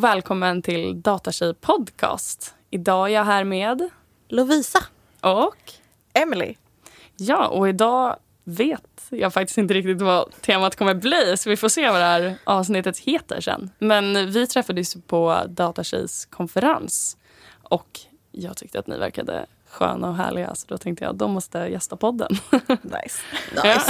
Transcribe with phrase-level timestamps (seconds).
[0.00, 2.54] Och välkommen till Datatjej podcast.
[2.70, 3.88] Idag är jag här med
[4.28, 4.78] Lovisa.
[5.20, 5.72] och
[6.12, 6.54] Emily.
[7.16, 11.68] ja, och idag vet jag faktiskt inte riktigt vad temat kommer bli så vi får
[11.68, 13.70] se vad det här avsnittet heter sen.
[13.78, 17.16] Men vi träffades på Datatjejs konferens
[17.62, 21.30] och jag tyckte att ni verkade sköna och härliga så då tänkte jag att de
[21.30, 22.32] måste gästa podden.
[22.82, 23.22] Nice.
[23.56, 23.80] Ja.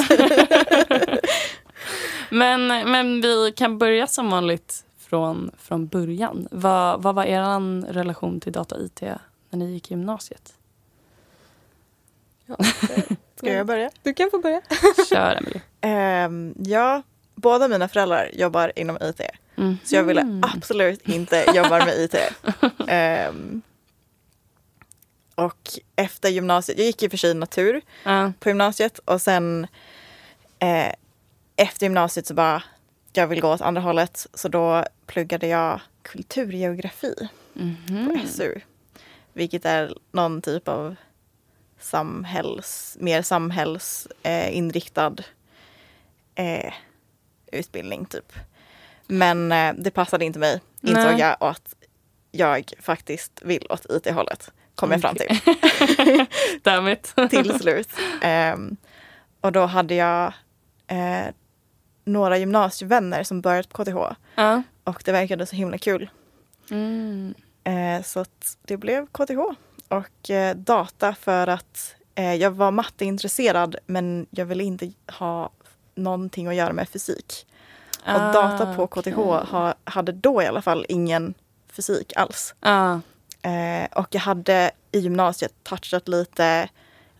[2.31, 6.49] men, men vi kan börja som vanligt från, från början.
[6.51, 9.01] Vad, vad var er relation till data IT
[9.51, 10.55] när ni gick i gymnasiet?
[12.47, 12.57] Ja,
[13.37, 13.91] Ska jag börja?
[14.03, 14.61] Du kan få börja.
[15.09, 15.61] Kör, Emily.
[15.81, 17.03] Ehm, ja,
[17.35, 19.21] båda mina föräldrar jobbar inom IT.
[19.57, 19.77] Mm.
[19.85, 22.15] Så jag ville absolut inte jobba med IT.
[22.89, 23.63] Ehm,
[25.35, 28.33] och efter gymnasiet, jag gick i och för sig natur Ja.
[28.41, 29.67] på gymnasiet och sen
[30.59, 30.93] eh,
[31.57, 32.63] efter gymnasiet så bara,
[33.13, 34.27] jag vill gå åt andra hållet.
[34.35, 37.15] Så då pluggade jag kulturgeografi
[37.53, 38.07] Mhm.
[38.23, 38.61] på SU.
[39.33, 40.97] Vilket är någon typ av
[41.79, 45.15] samhälls, mer samhällsinriktad
[46.35, 46.73] eh, eh,
[47.53, 48.33] utbildning typ.
[49.07, 51.21] Men eh, det passade inte mig insåg Nej.
[51.21, 51.75] jag och att
[52.31, 54.53] jag faktiskt vill åt IT-hållet.
[54.75, 55.41] Kom jag fram till
[56.63, 57.15] Damn it.
[57.31, 57.89] till slut.
[58.23, 58.77] Ehm,
[59.41, 60.33] och då hade jag
[60.87, 61.27] eh,
[62.05, 63.97] några gymnasievänner som börjat på KTH
[64.35, 64.63] ja.
[64.85, 66.11] och det verkade så himla kul.
[66.71, 67.35] Mm.
[67.65, 69.39] Eh, så att det blev KTH
[69.89, 75.51] och eh, data för att eh, jag var matteintresserad men jag ville inte ha
[75.95, 77.47] någonting att göra med fysik.
[78.03, 79.47] Och Ah, data på KTH okej.
[79.51, 81.35] ha, hade då i alla fall ingen
[81.73, 82.55] fysik alls.
[82.61, 83.01] Ja.
[83.43, 86.69] Eh, och jag hade i gymnasiet touchat lite,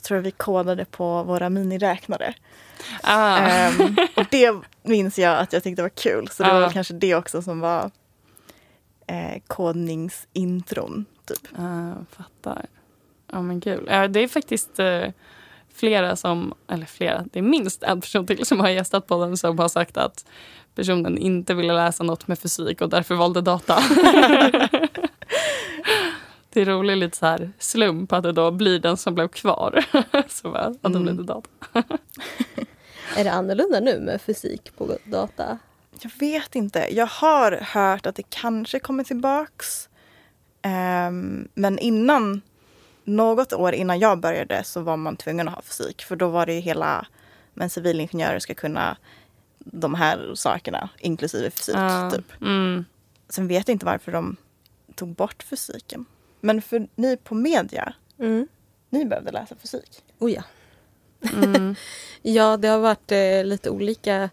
[0.01, 2.35] jag tror vi kodade på våra miniräknare.
[3.03, 3.39] Ah.
[3.39, 6.29] Ehm, och det minns jag att jag tyckte var kul.
[6.29, 6.61] Så det var Ja.
[6.61, 7.91] väl kanske det också som var
[9.07, 11.05] eh, kodningsintron.
[11.27, 11.49] Typ.
[11.57, 12.67] Ja, fattar.
[13.33, 13.87] Ja, men kul.
[13.91, 15.05] Ja, det är faktiskt eh,
[15.75, 19.59] flera som, eller flera, det är minst en person till som har gästat podden som
[19.59, 20.25] har sagt att
[20.75, 23.79] personen inte ville läsa något med fysik och därför valde data.
[26.51, 29.85] det är roligt lite så här slump att det då blir den som blev kvar.
[30.29, 31.03] så bara, att Mm.
[31.03, 31.49] blev data.
[33.17, 35.59] Är det annorlunda nu med fysik på data?
[36.03, 36.87] Jag vet inte.
[36.91, 39.89] Jag har hört att det kanske kommer tillbaks.
[40.63, 42.41] Ehm, men innan,
[43.05, 46.03] något år innan jag började så var man tvungen att ha fysik.
[46.03, 47.07] För då var det ju hela,
[47.55, 48.97] men civilingenjörer ska kunna
[49.59, 51.75] de här sakerna, inklusive fysik.
[51.77, 52.11] Ja.
[52.11, 52.33] Typ.
[52.43, 52.85] Mm.
[53.29, 54.37] Sen vet jag inte varför de
[54.95, 56.05] tog bort fysiken.
[56.41, 58.49] Men för ni på media, Mm.
[58.91, 60.03] ni behövde läsa fysik.
[60.19, 60.43] Oh ja.
[61.33, 61.75] Mm.
[62.23, 64.31] Ja, det har varit eh, lite olika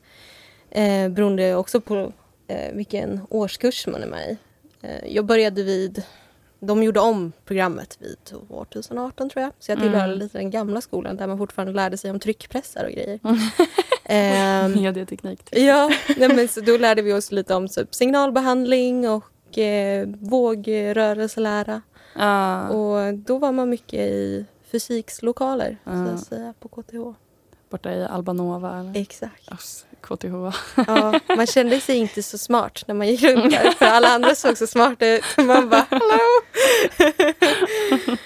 [0.70, 2.14] eh, beroende också på
[2.48, 4.38] eh, vilken årskurs man är med i.
[4.82, 6.04] Eh, jag började vid,
[6.60, 9.52] de gjorde om programmet vid 2018 tror jag.
[9.60, 10.20] Så jag tillhörde Mm.
[10.20, 13.20] lite den gamla skolan där man fortfarande lärde sig om tryckpressar och grejer.
[14.10, 15.44] Ehm, Medieteknik.
[15.44, 15.60] Typ.
[15.60, 21.82] Ja, nej men så då lärde vi oss lite om typ signalbehandling och eh, vågrörelselära.
[22.18, 22.70] Ja.
[22.70, 26.06] Och då var man mycket i fysikslokaler, så Ja.
[26.06, 27.20] att säga, på KTH.
[27.70, 28.80] Borta i Albanova.
[28.80, 29.02] Eller?
[29.02, 29.52] Exakt.
[29.52, 30.58] Ass, KTH.
[30.88, 34.36] Ja, man kände sig inte så smart när man gick runt där, för alla andra
[34.36, 35.24] såg så smarta ut.
[35.38, 36.30] Man bara, hallå!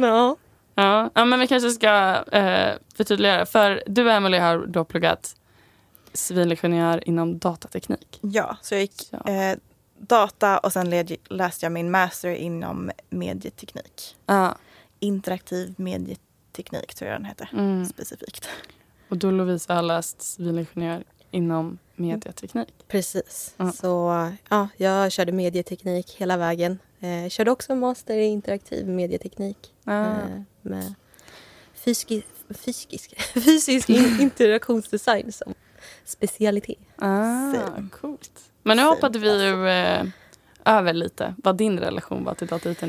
[0.00, 0.36] ja.
[0.76, 3.46] Ja, ja, men vi kanske ska eh, förtydliga.
[3.46, 5.36] För du, Emily, har då pluggat
[6.12, 8.18] civilingenjör inom datateknik.
[8.20, 9.32] Ja, så jag gick Ja.
[9.32, 9.56] eh,
[9.98, 14.16] data och sen läste jag min master inom medieteknik.
[14.26, 14.54] Ja.
[15.00, 17.84] Interaktiv medieteknik tror jag den heter Mm.
[17.86, 18.48] specifikt.
[19.08, 22.68] Och du, Lovisa, har läst civilingenjör inom medieteknik.
[22.88, 23.54] Precis.
[23.56, 23.72] Ja.
[23.72, 26.78] Så ja, jag körde medieteknik hela vägen.
[27.00, 29.74] Eh, körde också master i interaktiv medieteknik.
[29.84, 30.10] Ah.
[30.10, 30.94] Eh, med
[31.74, 35.54] fysisk, fysisk, fysisk in- interaktionsdesign som
[36.04, 36.78] specialitet.
[36.98, 37.52] Ah,
[38.00, 38.40] coolt.
[38.64, 40.04] Men nu hoppade vi ju eh,
[40.64, 42.46] över lite vad din relation var till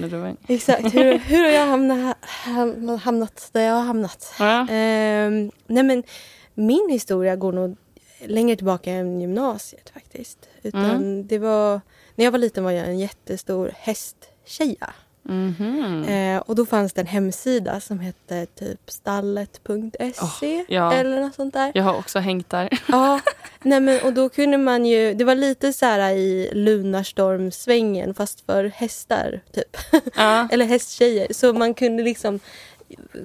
[0.09, 0.37] du var ung.
[0.47, 0.93] Exakt.
[0.93, 4.33] Hur, hur har jag hamnat, ham- hamnat där jag har hamnat?
[4.39, 4.67] Ja.
[4.69, 6.03] Ehm, nej men,
[6.53, 7.77] min historia går nog
[8.25, 10.49] längre tillbaka än gymnasiet faktiskt.
[10.63, 11.27] Utan Mm.
[11.27, 11.81] det var,
[12.15, 14.93] när jag var liten var jag en jättestor hästtjeja.
[15.29, 16.03] Mhm.
[16.03, 20.93] Eh, och då fanns det en hemsida som hette typ stallet.se Oh, ja.
[20.93, 21.71] eller något sånt där.
[21.75, 22.69] Jag har också hängt där.
[22.87, 23.19] Ja,
[23.61, 28.41] nej men, och då kunde man ju, det var lite så här i Lunarstorm-svängen fast
[28.45, 29.77] för hästar typ.
[30.15, 30.47] Ja.
[30.51, 31.27] Eller hästtjejer.
[31.33, 32.39] Så man kunde liksom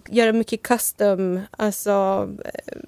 [0.08, 2.78] göra mycket custom, alltså eh,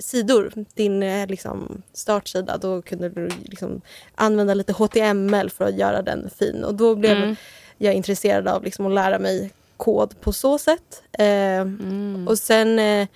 [0.00, 3.80] sidor, din eh, liksom, startsida, då kunde du liksom,
[4.14, 6.64] använda lite HTML för att göra den fin.
[6.64, 7.36] Och då blev Mm.
[7.82, 11.02] Jag intresserad av liksom, att lära mig kod på så sätt.
[11.18, 11.24] Eh,
[11.60, 12.28] Mm.
[12.28, 13.08] Och sen eh,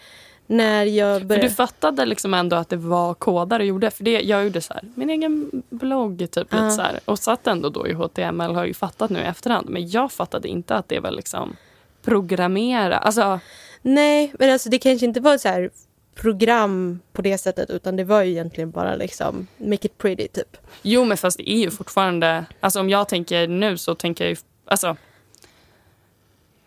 [0.47, 1.49] när jag För började...
[1.49, 3.91] du fattade liksom ändå att det var kodare du gjorde?
[3.91, 6.57] För det, jag gjorde så här, min egen blogg typ Ja.
[6.63, 9.23] lite så här, och satt ändå då i HTML har jag ju fattat nu i
[9.23, 9.69] efterhand.
[9.69, 11.57] Men jag fattade inte att det var liksom
[12.03, 12.97] programmera.
[12.99, 13.41] Alltså,
[13.83, 15.71] Nej, men alltså det kanske inte var så här
[16.15, 20.57] program på det sättet utan det var ju egentligen bara liksom make it pretty typ.
[20.83, 24.31] jo men fast det är ju fortfarande, alltså om jag tänker nu så tänker jag
[24.31, 24.97] ju, alltså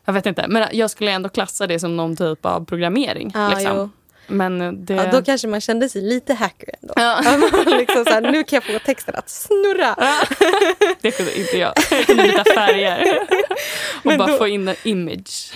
[0.06, 3.32] jag vet inte, men jag skulle ändå klassa det som någon typ av programmering.
[3.34, 3.92] Ja, liksom.
[4.28, 4.94] Men det...
[4.94, 6.94] Ja, då kanske man kände sig lite hacker ändå.
[6.98, 7.22] Ja.
[7.80, 9.96] liksom så här, nu kan jag få texten att snurra.
[11.02, 11.74] Det kunde inte jag.
[11.92, 13.20] Jag kunde byta färger
[13.98, 15.54] och Men bara då- få in en image.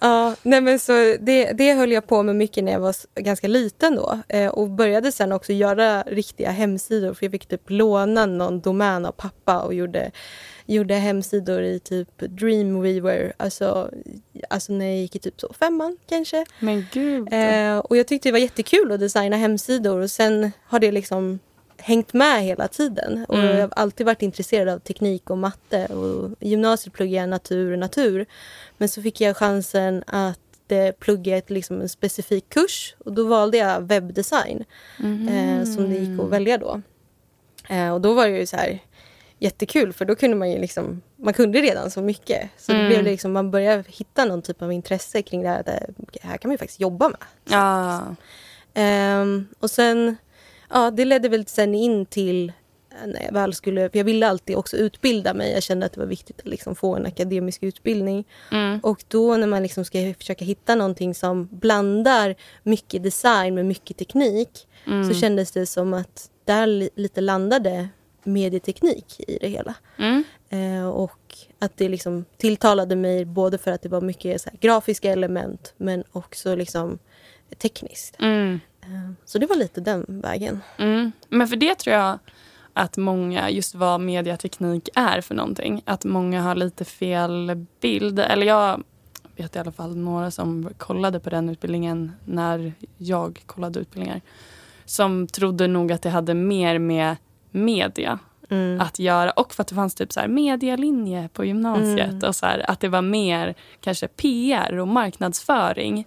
[0.00, 3.48] Ja, nej men så det, det höll jag på med mycket när jag var ganska
[3.48, 4.18] liten då.
[4.28, 7.14] Eh, och började sen också göra riktiga hemsidor.
[7.14, 10.10] För jag fick typ låna någon domän av pappa och gjorde,
[10.66, 13.32] gjorde hemsidor i typ Dreamweaver.
[13.36, 13.90] Alltså,
[14.50, 16.44] alltså när jag gick i typ så femman kanske.
[16.60, 17.28] Men gud.
[17.32, 21.38] Eh, och jag tyckte det var jättekul att designa hemsidor och sen har det liksom
[21.80, 23.24] hängt med hela tiden.
[23.28, 23.46] Och Mm.
[23.56, 25.86] jag har alltid varit intresserad av teknik och matte.
[25.86, 28.26] Och I gymnasiet pluggade jag natur och natur.
[28.78, 30.38] Men så fick jag chansen att
[30.68, 34.64] eh, plugga ett, liksom, en specifik kurs och då valde jag webbdesign
[34.98, 36.82] eh, som det gick att välja då.
[37.68, 38.78] Eh, och då var det ju så här
[39.38, 42.50] jättekul för då kunde man ju liksom, man kunde redan så mycket.
[42.58, 42.88] Så det Mm.
[42.88, 45.60] blev det liksom, man började hitta någon typ av intresse kring det här.
[45.60, 45.66] Att
[46.12, 47.18] det här kan man ju faktiskt jobba med.
[47.50, 48.02] Ja.
[48.74, 50.16] Ehm, och sen,
[50.70, 52.48] ja det ledde väl sen in till
[52.92, 55.52] eh, när jag väl skulle, för jag ville alltid också utbilda mig.
[55.52, 58.24] Jag kände att det var viktigt att liksom få en akademisk utbildning.
[58.52, 58.80] Mm.
[58.82, 63.96] Och då när man liksom ska försöka hitta någonting som blandar mycket design med mycket
[63.96, 65.08] teknik Mm.
[65.08, 67.88] så kändes det som att där li- lite landade
[68.28, 69.74] medieteknik i det hela.
[69.98, 70.24] Mm.
[70.48, 74.58] Eh, och att det liksom tilltalade mig både för att det var mycket så här,
[74.60, 76.98] grafiska element men också liksom
[77.58, 78.16] tekniskt.
[78.18, 78.60] Mm.
[78.82, 80.60] Eh, så det var lite den vägen.
[80.78, 81.12] Mm.
[81.28, 82.18] Men för det tror jag
[82.72, 88.18] att många, just vad mediateknik är för någonting, att många har lite fel bild.
[88.18, 88.82] Eller jag
[89.36, 94.20] vet i alla fall några som kollade på den utbildningen när jag kollade utbildningar.
[94.84, 97.16] Som trodde nog att det hade mer med
[97.50, 98.18] media
[98.50, 98.80] Mm.
[98.80, 99.30] att göra.
[99.30, 102.10] Och för att det fanns typ så här medialinje på gymnasiet.
[102.10, 102.28] Mm.
[102.28, 106.06] Och så här, att det var mer kanske PR och marknadsföring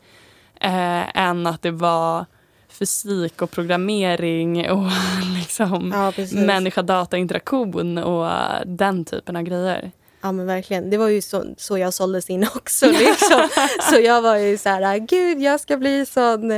[0.62, 2.26] eh, än att det var
[2.70, 4.90] fysik och programmering och
[5.36, 8.30] liksom Ja, människa-data-interaktion och
[8.66, 9.92] den typen av grejer.
[10.22, 10.90] Ja men verkligen.
[10.90, 12.86] Det var ju så, så jag såldes in också.
[12.92, 13.48] Liksom.
[13.90, 16.52] så jag var ju så här, gud jag ska bli sån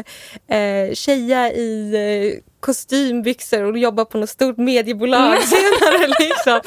[0.48, 1.94] eh, tjeja i
[2.36, 6.07] eh, kostymbyxor och jobba på något stort mediebolag senare.
[6.19, 6.62] Liksom.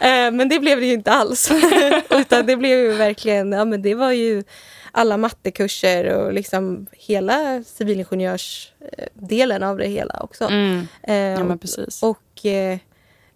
[0.00, 1.50] Eh, men det blev det ju inte alls.
[2.10, 4.44] Utan det blev ju verkligen, ja men det var ju
[4.92, 10.44] alla mattekurser och liksom hela civilingenjörsdelen av det hela också.
[10.44, 10.86] Mm.
[11.02, 12.02] Eh, Ja, men precis.
[12.02, 12.78] och, eh,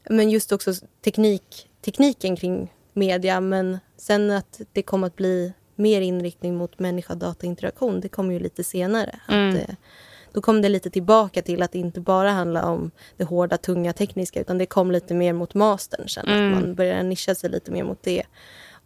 [0.08, 0.72] men just också
[1.04, 3.40] teknik, tekniken kring media.
[3.40, 8.64] Men sen att det kom att bli mer inriktning mot människa-data-interaktion, det kom ju lite
[8.64, 9.18] senare.
[9.28, 9.48] Mm.
[9.48, 9.74] Att, eh,
[10.32, 13.92] då kom det lite tillbaka till att det inte bara handlar om det hårda, tunga,
[13.92, 16.28] tekniska utan det kom lite mer mot mastern sen.
[16.28, 16.54] Mm.
[16.54, 18.22] Att man började nischa sig lite mer mot det.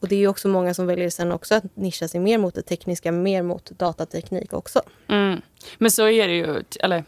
[0.01, 2.55] Och det är ju också många som väljer sen också att nischa sig mer mot
[2.55, 4.83] det tekniska, mer mot datateknik också.
[5.09, 5.41] Mm.
[5.79, 7.05] Men så är det ju, eller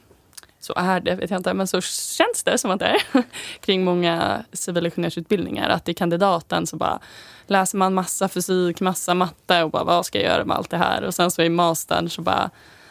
[0.61, 3.23] så är det vet jag inte, men så känns det som att det är
[3.61, 5.69] kring många civilingenjörsutbildningar.
[5.69, 7.01] Att i kandidaten så bara
[7.47, 10.77] läser man massa fysik, massa matte och bara vad ska jag göra med allt det
[10.77, 11.03] här?
[11.03, 12.51] Och sen så i mastern så bara,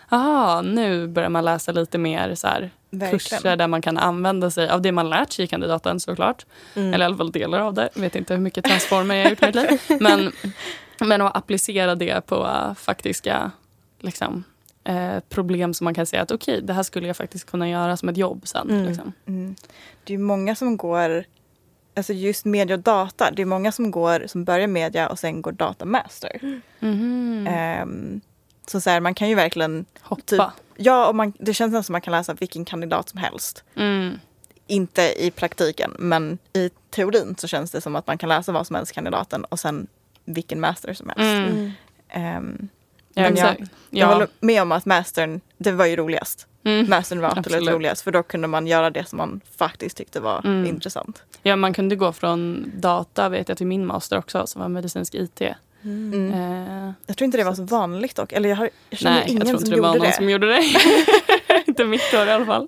[0.09, 2.71] aha, nu börjar man läsa lite mer så här
[3.11, 6.45] kurser där man kan använda sig av det man lärt sig i kandidaten såklart.
[6.75, 6.93] Mm.
[6.93, 7.89] Eller i alla fall delar av det.
[7.93, 9.79] Jag vet inte hur mycket transformer jag har gjort i mitt liv.
[10.01, 10.31] Men,
[10.99, 12.47] men att applicera det på
[12.77, 13.51] faktiska
[13.99, 14.43] liksom,
[14.83, 17.97] eh, problem som man kan säga att okej, det här skulle jag faktiskt kunna göra
[17.97, 18.69] som ett jobb sen.
[18.69, 18.85] Mm.
[18.85, 19.13] Liksom.
[19.25, 19.55] Mm.
[20.03, 21.25] Det är många som går,
[21.95, 25.41] alltså just media och data, det är många som går som börjar media och sen
[25.41, 26.61] går datamaster.
[26.79, 27.47] Mhm.
[27.49, 28.21] Ehm,
[28.67, 30.21] så så här, man kan ju verkligen, Hoppa.
[30.25, 30.41] typ,
[30.77, 33.63] ja och man, det känns nästan som man kan läsa vilken kandidat som helst.
[33.75, 34.19] Mm.
[34.67, 38.67] Inte i praktiken men i teorin så känns det som att man kan läsa vad
[38.67, 39.87] som helst kandidaten och sen
[40.25, 41.51] vilken master som helst.
[41.51, 41.71] Mm.
[42.09, 42.67] Ehm,
[43.13, 43.55] Ja, Men jag-.
[43.59, 44.13] Jag Ja.
[44.13, 46.47] håller med om att mastern, det var ju roligast.
[46.63, 46.89] Mm.
[46.89, 47.69] Mastern var absolut, Absolut.
[47.69, 50.65] roligast för då kunde man göra det som man faktiskt tyckte var Mm.
[50.65, 51.23] intressant.
[51.43, 55.15] ja, man kunde gå från data vet jag till min master också som var medicinsk
[55.15, 55.41] IT.
[55.87, 56.33] Mm.
[56.33, 58.33] Eh, Jag tror inte det var så vanligt dock.
[58.33, 60.07] Eller jag, har, jag känner nej, ingen jag tror inte som det var gjorde någon
[60.07, 60.13] det.
[60.15, 60.63] som gjorde det.
[61.67, 62.67] inte mitt år i alla fall.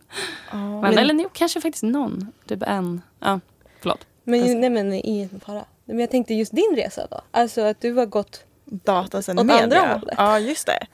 [0.51, 0.57] Ja.
[0.57, 2.31] Men, Men- eller jo, kanske faktiskt någon.
[2.47, 3.01] Typ en.
[3.19, 3.39] Ja,
[3.81, 4.05] förlåt.
[4.23, 5.65] Men, ju, nej men ingen fara.
[5.85, 7.21] Men jag tänkte just din resa då.
[7.31, 8.43] Alltså att du har gått...
[8.65, 9.63] Data sen Åt media.
[9.63, 10.15] andra hållet.
[10.17, 10.85] Ja, just det.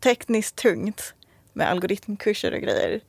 [0.00, 1.14] Tekniskt tungt
[1.52, 3.00] med algoritmkurser och grejer.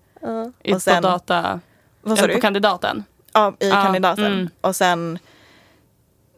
[0.63, 1.59] I, Och sen- på data,
[2.01, 2.41] Vad sa eller på du?
[2.41, 3.03] kandidaten.
[3.33, 4.25] Ja, i Ja, kandidaten.
[4.25, 4.49] mm.
[4.61, 5.19] Och sen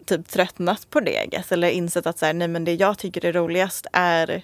[0.05, 2.97] typ tröttnat på det I guess, eller insett att så här, nej, men det jag
[2.97, 4.43] tycker är roligast är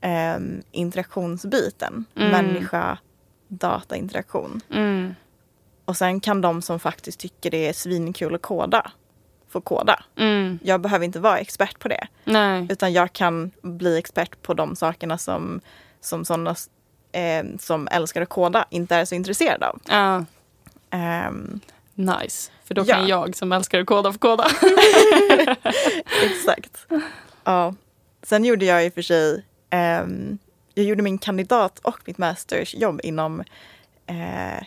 [0.00, 2.04] ehm, interaktionsbiten.
[2.16, 2.30] Mm.
[2.30, 2.98] Människa,
[3.48, 4.60] data, interaktion.
[4.70, 5.14] Mm.
[5.84, 8.90] Och sen kan de som faktiskt tycker det är svinkul att koda
[9.48, 10.04] få koda.
[10.16, 10.58] Mm.
[10.62, 12.06] Jag behöver inte vara expert på det.
[12.24, 12.66] Nej.
[12.70, 15.60] Utan jag kan bli expert på de sakerna som,
[16.00, 16.54] som sådana
[17.12, 19.80] eh, som älskar att koda inte är så intresserade av.
[19.88, 20.24] Ja,
[20.92, 21.60] Ehm,
[21.94, 22.52] nice.
[22.64, 22.94] För då Ja.
[22.94, 24.46] kan jag som älskar att koda få koda.
[26.24, 26.86] exakt.
[27.44, 27.74] Ja.
[28.22, 30.38] Sen gjorde jag i och för sig, ehm,
[30.74, 33.40] jag gjorde min kandidat och mitt mastersjobb inom
[34.06, 34.64] eh,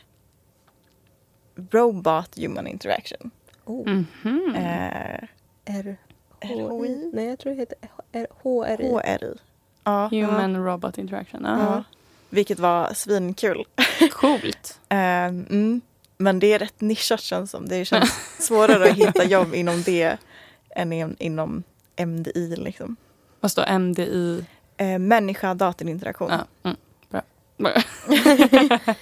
[1.72, 3.32] Robot Human Interaction.
[3.66, 3.88] Oh.
[3.90, 4.56] Mhm.
[4.56, 5.24] Eh,
[5.66, 5.98] R...
[6.42, 7.12] RHI?
[7.14, 7.78] Nej, jag tror det heter
[8.12, 8.92] R- HRI.
[8.92, 9.34] HRI.
[9.84, 10.08] Ja.
[10.12, 11.42] Human Robot Interaction.
[11.44, 11.58] ja.
[11.60, 11.84] Ja.
[12.30, 13.66] Vilket var svinkul.
[14.12, 14.80] Coolt.
[14.90, 15.82] Ehm, mm.
[16.18, 17.68] Men det är rätt nischat känns som.
[17.68, 20.18] Det känns svårare att hitta jobb inom det
[20.70, 21.64] än in, inom
[22.06, 22.56] MDI.
[22.58, 22.96] Liksom.
[23.40, 24.46] Vad står MDI?
[24.78, 26.32] Eh, människa datorinteraktion.
[26.32, 26.78] Ja, mm,
[27.10, 27.22] bra.
[27.58, 27.74] Bra.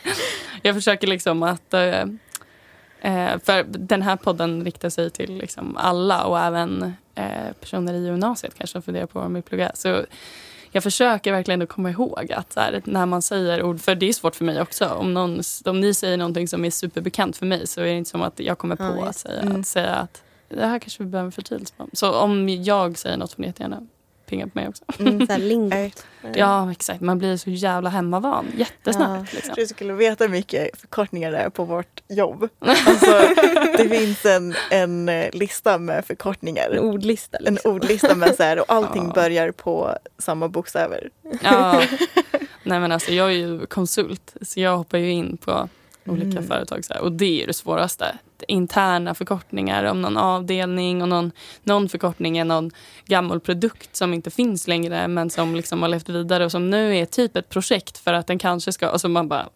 [0.61, 1.73] jag försöker liksom att...
[1.73, 2.01] Eh,
[3.01, 8.05] eh, för den här podden riktar sig till liksom alla och även eh, personer i
[8.05, 9.71] gymnasiet kanske funderar på vad de vill plugga.
[9.73, 10.05] Så
[10.73, 14.13] jag försöker verkligen att komma ihåg att här, när man säger ord, för det är
[14.13, 14.85] svårt för mig också.
[14.85, 18.09] Om, någon, om ni säger någonting som är superbekant för mig så är det inte
[18.09, 19.59] som att jag kommer på Ja, att säga, Mm.
[19.59, 21.87] att säga att det här kanske vi behöver förtydelse på.
[21.93, 23.87] Så om jag säger något får ni jättegärna
[24.25, 24.83] pinga på mig också.
[24.99, 25.27] Mm.
[25.27, 26.05] Så här lingot.
[26.35, 27.01] Ja, exakt.
[27.01, 29.33] Man blir så jävla hemmavan jättesnabbt.
[29.33, 29.53] Liksom.
[29.57, 32.49] Du skulle veta mycket förkortningar det är på vårt jobb.
[32.59, 33.21] Alltså,
[33.77, 36.69] det finns en, en eh, lista med förkortningar.
[36.69, 37.71] En ordlista En liksom.
[37.71, 39.13] ordlista med så här, och allting Ja.
[39.13, 41.09] börjar på samma bokstäver.
[41.43, 41.81] Ja.
[42.63, 45.69] Nej, men alltså, jag är ju konsult, så jag hoppar ju in på
[46.05, 46.47] olika Mm.
[46.47, 46.85] företag.
[46.85, 48.17] Så här, och det är det svåraste.
[48.47, 51.31] Interna förkortningar om någon avdelning och någon,
[51.63, 52.71] någon förkortning är någon
[53.05, 56.97] gammal produkt som inte finns längre men som liksom har levt vidare och som nu
[56.97, 58.89] är typ ett projekt för att den kanske ska...
[58.89, 59.49] Och så man bara...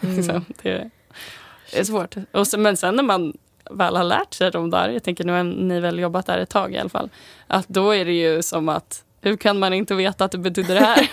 [0.00, 0.90] liksom, det,
[1.72, 2.14] det är svårt.
[2.32, 3.32] Och så, men sen när man
[3.70, 6.50] väl har lärt sig de där, jag tänker nu har ni väl jobbat där ett
[6.50, 7.10] tag i alla fall,
[7.46, 10.74] att då är det ju som att hur kan man inte veta att det betyder
[10.74, 11.08] det här?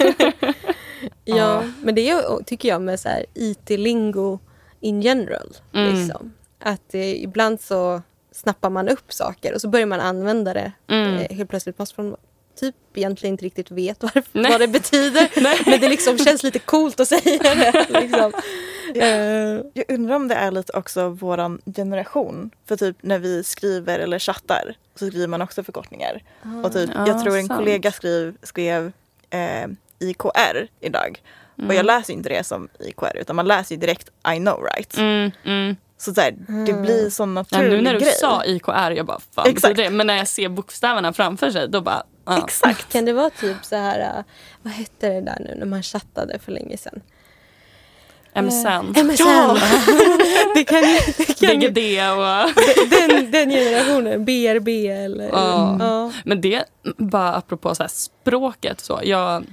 [1.26, 3.00] Ja, men det är, tycker jag med
[3.34, 4.40] IT-lingo
[4.80, 5.56] in general.
[5.74, 5.96] Mm.
[5.96, 6.34] Liksom.
[6.64, 8.02] Att eh, ibland så
[8.32, 11.16] snappar man upp saker och så börjar man använda det Mm.
[11.18, 11.78] eh, helt plötsligt.
[11.78, 12.16] Fast man
[12.60, 14.52] typ egentligen inte riktigt vet varför, Nej.
[14.52, 15.30] vad det betyder.
[15.70, 17.86] Men det liksom känns lite coolt att säga det.
[18.02, 18.32] Liksom.
[18.96, 22.52] Eh, Jag undrar om det är lite också våran generation.
[22.68, 26.24] För typ när vi skriver eller chattar så skriver man också förkortningar.
[26.64, 27.60] Och typ, Ja, jag tror en sant.
[27.60, 28.92] kollega skrev, skrev
[29.30, 29.68] eh,
[30.00, 31.22] IKR idag.
[31.56, 31.76] Och Mm.
[31.76, 34.98] jag läser ju inte det som IKR utan man läser ju direkt I know right.
[34.98, 35.76] Mm, mm.
[36.02, 38.14] Så, så här, det blir sån Ja, naturlig nu när du grej.
[38.20, 39.76] sa IKR, jag bara fan Exakt.
[39.76, 39.90] det?
[39.90, 42.04] Men när jag ser bokstäverna framför sig, då bara...
[42.26, 42.44] Ja.
[42.44, 42.94] Exakt.
[42.94, 44.24] kan det vara typ så här, eh,
[44.62, 47.02] vad hette det där nu när man chattade för länge sedan?
[48.34, 49.16] MSN, MSN!
[49.20, 49.58] Ja!
[50.56, 50.82] det kan,
[51.18, 51.78] det kan BGD
[52.12, 52.64] och...
[52.90, 55.30] den, den generationen, BRB eller...
[55.30, 55.78] Ja.
[55.80, 56.12] Ja.
[56.26, 56.64] Men det,
[56.98, 59.00] bara apropå så här språket så.
[59.04, 59.46] Jag,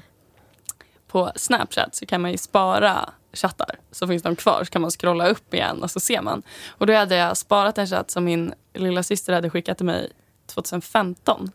[1.09, 3.79] på Snapchat så kan man ju spara chattar.
[3.91, 6.43] Så finns de kvar så kan man scrolla upp igen och så ser man.
[6.69, 10.11] Och då hade jag sparat en chatt som min lilla syster hade skickat till mig
[10.49, 11.51] 2015.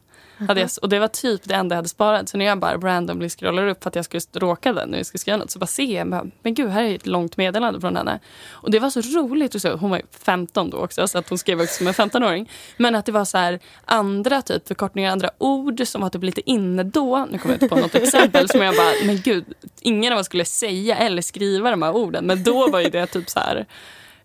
[0.47, 2.29] Hade jag, och det var typ det enda jag hade sparat.
[2.29, 5.05] Så när jag bara randomly scrollar upp för att jag skulle råka den när jag
[5.05, 7.81] skulle skriva något så bara ser jag, bara, men gud här är ett långt meddelande
[7.81, 8.19] från henne.
[8.51, 9.55] Och det var så roligt.
[9.55, 11.93] Och så, hon var ju 15 då också så att hon skrev också som en
[11.93, 12.49] 15-åring.
[12.77, 16.49] Men att det var så här andra typ förkortningar, andra ord som var typ lite
[16.49, 17.27] inne då.
[17.31, 19.45] Nu kommer jag inte på något exempel som jag bara, men gud,
[19.81, 22.25] ingen av oss skulle säga eller skriva de här orden.
[22.25, 23.65] Men då var ju det typ så här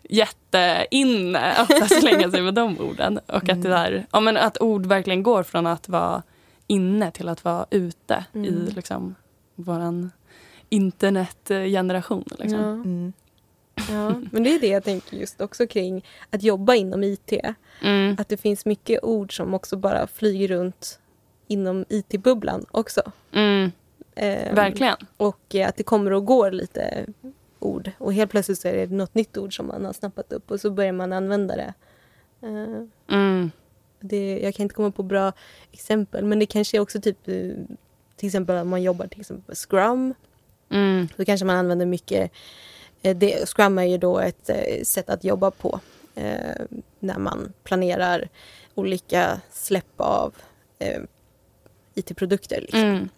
[0.08, 3.20] jätteinne att slänga sig med de orden.
[3.26, 6.22] Och att, det där, ja, men att ord verkligen går från att vara
[6.66, 9.14] inne till att vara ute i liksom,
[9.54, 10.10] vår
[10.68, 12.24] internetgeneration.
[12.38, 12.60] Liksom.
[12.60, 12.68] Ja.
[12.68, 13.12] Mm.
[13.90, 17.32] Ja, men det är det jag tänker just också kring att jobba inom IT.
[17.82, 18.16] Mm.
[18.18, 20.98] Att det finns mycket ord som också bara flyger runt
[21.46, 23.02] inom IT-bubblan också.
[23.32, 23.70] Mm.
[24.14, 24.96] Ehm, Verkligen.
[25.16, 27.06] Och att det kommer och går lite
[27.58, 27.90] ord.
[27.98, 30.60] Och helt plötsligt så är det något nytt ord som man har snappat upp och
[30.60, 31.74] så börjar man använda det.
[32.42, 33.50] Ehm, Mm.
[34.00, 35.32] det jag kan inte komma på bra
[35.72, 37.34] exempel men det kanske är också typ eh,
[38.16, 40.14] till exempel om man jobbar till exempel Scrum
[40.70, 41.08] Mm.
[41.16, 42.30] Då kanske man använder mycket...
[43.02, 44.50] eh, Det, Scrum är ju då ett
[44.82, 45.80] sätt att jobba på
[46.14, 46.54] eh,
[46.98, 48.28] när man planerar
[48.74, 50.34] olika släpp av
[50.78, 51.00] eh,
[51.94, 52.60] IT-produkter.
[52.60, 52.80] Liksom.
[52.80, 53.08] Mm.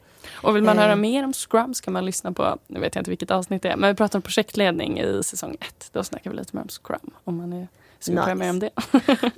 [0.43, 0.83] Och vill man Eh.
[0.85, 3.69] höra mer om Scrum ska man lyssna på, nu vet jag inte vilket avsnitt det
[3.69, 5.89] är, men vi pratar om projektledning i säsong ett.
[5.93, 7.69] Då snackar vi lite mer om Scrum, om man är
[7.99, 8.35] sugen Nice.
[8.35, 8.71] mer om det.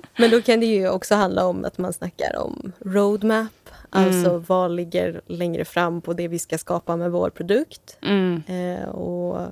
[0.19, 3.53] Men då kan det ju också handla om att man snackar om roadmap.
[3.91, 4.45] Alltså Mm.
[4.49, 7.97] vad ligger längre fram på det vi ska skapa med vår produkt.
[8.03, 8.43] Mm.
[8.47, 9.49] Eh, och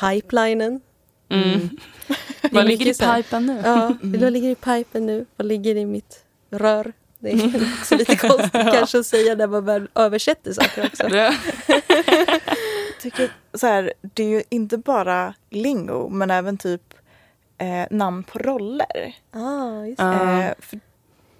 [0.00, 0.80] pipelinen.
[1.28, 1.44] Mm.
[2.42, 3.60] Är Vad ligger i pipen nu?
[3.64, 5.26] Ja, vad ligger i pipen nu?
[5.36, 6.92] Vad ligger i mitt rör?
[7.18, 11.02] Det är också lite konstigt kanske att säga när man väl översätter saker också.
[13.00, 16.94] Tycker så här, det är ju inte bara lingo men även typ
[17.58, 19.14] eh, namn på roller.
[19.30, 20.54] Ah, just det.
[20.58, 20.80] Eh, för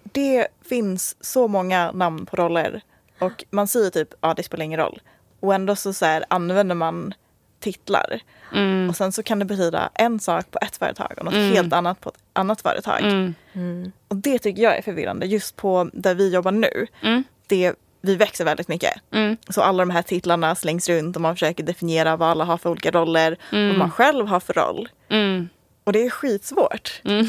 [0.03, 2.83] det finns så många namn på roller
[3.19, 5.01] och man säger typ ja det spelar ingen roll.
[5.41, 7.15] Och ändå så, så här, använder man
[7.61, 8.21] titlar.
[8.55, 8.89] Mm.
[8.89, 11.53] Och sen så kan det betyda en sak på ett företag och något Mm.
[11.53, 13.01] helt annat på ett annat företag.
[13.01, 13.35] Mm.
[13.53, 13.93] Mm.
[14.09, 16.87] Och det tycker jag är förvirrande just på där vi jobbar nu.
[17.03, 17.25] Mm.
[17.47, 18.93] Det, vi växer väldigt mycket.
[19.13, 19.37] Mm.
[19.49, 22.71] Så alla de här titlarna slängs runt och man försöker definiera vad alla har för
[22.71, 24.89] olika roller och vad man själv har för roll.
[25.09, 25.49] Mm.
[25.85, 27.01] Och det är skitsvårt.
[27.05, 27.27] Mm.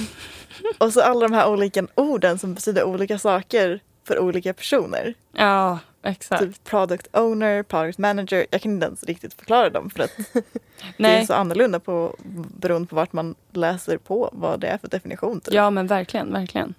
[0.77, 5.13] Och så alla de här olika orden som betyder olika saker för olika personer.
[5.33, 6.44] Ja, exakt.
[6.44, 8.46] Typ product owner, product manager.
[8.51, 10.12] Jag kan inte ens riktigt förklara dem för att
[10.98, 12.15] det är så annorlunda på,
[12.58, 15.41] beroende på vart man läser på vad det är för definition.
[15.41, 15.53] Typ.
[15.53, 16.74] Ja, men verkligen, verkligen.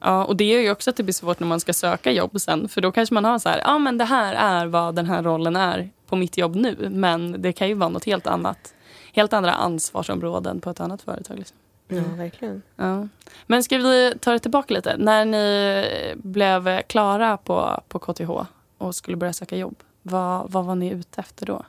[0.00, 2.40] Ja, och det gör ju också att det blir svårt när man ska söka jobb
[2.40, 2.68] sen.
[2.68, 5.22] För då kanske man har så här, ja men det här är vad den här
[5.22, 6.88] rollen är på mitt jobb nu.
[6.90, 8.74] Men det kan ju vara något helt annat.
[9.12, 11.38] Helt andra ansvarsområden på ett annat företag.
[11.38, 11.56] Liksom.
[11.88, 12.62] Ja, verkligen.
[12.76, 13.08] Ja.
[13.46, 14.96] Men ska vi ta det tillbaka lite?
[14.96, 18.30] När ni blev klara på, på KTH
[18.78, 21.64] och skulle börja söka jobb, vad, vad var ni ute efter då?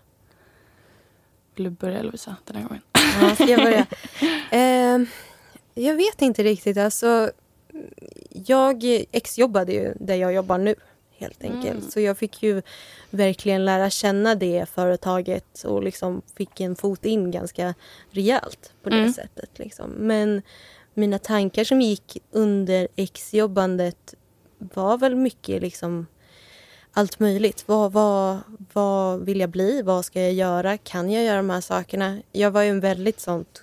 [1.56, 2.82] Vill du börja Lovisa den här gången?
[3.22, 3.86] Ja, ska jag börja?
[4.52, 5.00] Eh,
[5.74, 6.78] jag vet inte riktigt.
[6.78, 7.32] Alltså,
[8.30, 10.76] jag exjobbade ju där jag jobbar nu,
[11.20, 11.92] helt enkelt.
[11.92, 12.62] Så jag fick ju
[13.10, 17.74] verkligen lära känna det företaget och liksom fick en fot in ganska
[18.12, 19.14] rejält på det Mm.
[19.14, 19.50] sättet.
[19.60, 19.92] Liksom.
[19.92, 20.42] Men
[20.94, 24.14] mina tankar som gick under exjobbandet
[24.58, 26.06] var väl mycket liksom
[26.94, 27.64] allt möjligt.
[27.68, 28.38] Vad, vad,
[28.74, 29.82] vad vill jag bli?
[29.82, 30.78] Vad ska jag göra?
[30.78, 32.22] Kan jag göra de här sakerna?
[32.32, 33.62] Jag var ju en väldigt sånt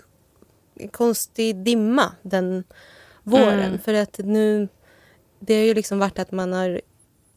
[0.92, 2.64] konstig dimma den
[3.22, 3.60] våren.
[3.60, 3.78] Mm.
[3.78, 4.68] För att nu,
[5.38, 6.80] det har ju liksom varit att man har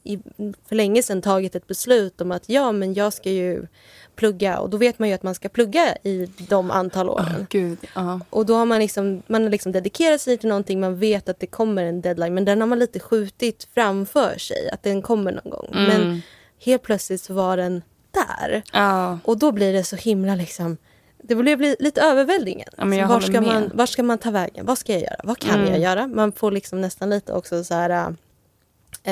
[0.04, 0.20] i,
[0.68, 3.68] för länge sedan tagit ett beslut om att ja, men jag ska ju
[4.16, 7.48] plugga och då vet man ju att man ska plugga i de antal åren.
[7.50, 7.78] Gud.
[7.96, 8.20] Ja.
[8.30, 11.40] Och då har man liksom, man har liksom dedikerat sig till någonting, man vet att
[11.40, 15.32] det kommer en deadline men den har man lite skjutit framför sig, att den kommer
[15.32, 15.68] någon gång.
[15.74, 15.86] Mm.
[15.88, 16.22] Men
[16.60, 17.82] helt plötsligt så var den
[18.12, 18.62] där.
[18.74, 19.20] Ja.
[19.24, 20.78] Och då blir det så himla liksom,
[21.24, 22.72] det blev bli- lite överväldigande.
[22.78, 23.44] Ja, men jag Så var, ska med.
[23.44, 24.66] man, var ska man ta vägen?
[24.66, 25.20] Vad ska jag göra?
[25.24, 25.72] Vad kan Mm.
[25.72, 26.08] jag göra?
[26.08, 28.10] Man får liksom nästan lite också så här, eh,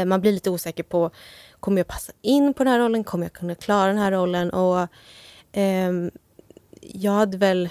[0.06, 1.12] man blir lite osäker på,
[1.60, 3.04] kommer jag passa in på den här rollen?
[3.04, 4.50] Kommer jag kunna klara den här rollen?
[4.50, 4.88] Och
[5.52, 6.12] ehm,
[6.82, 7.70] jag hade väl,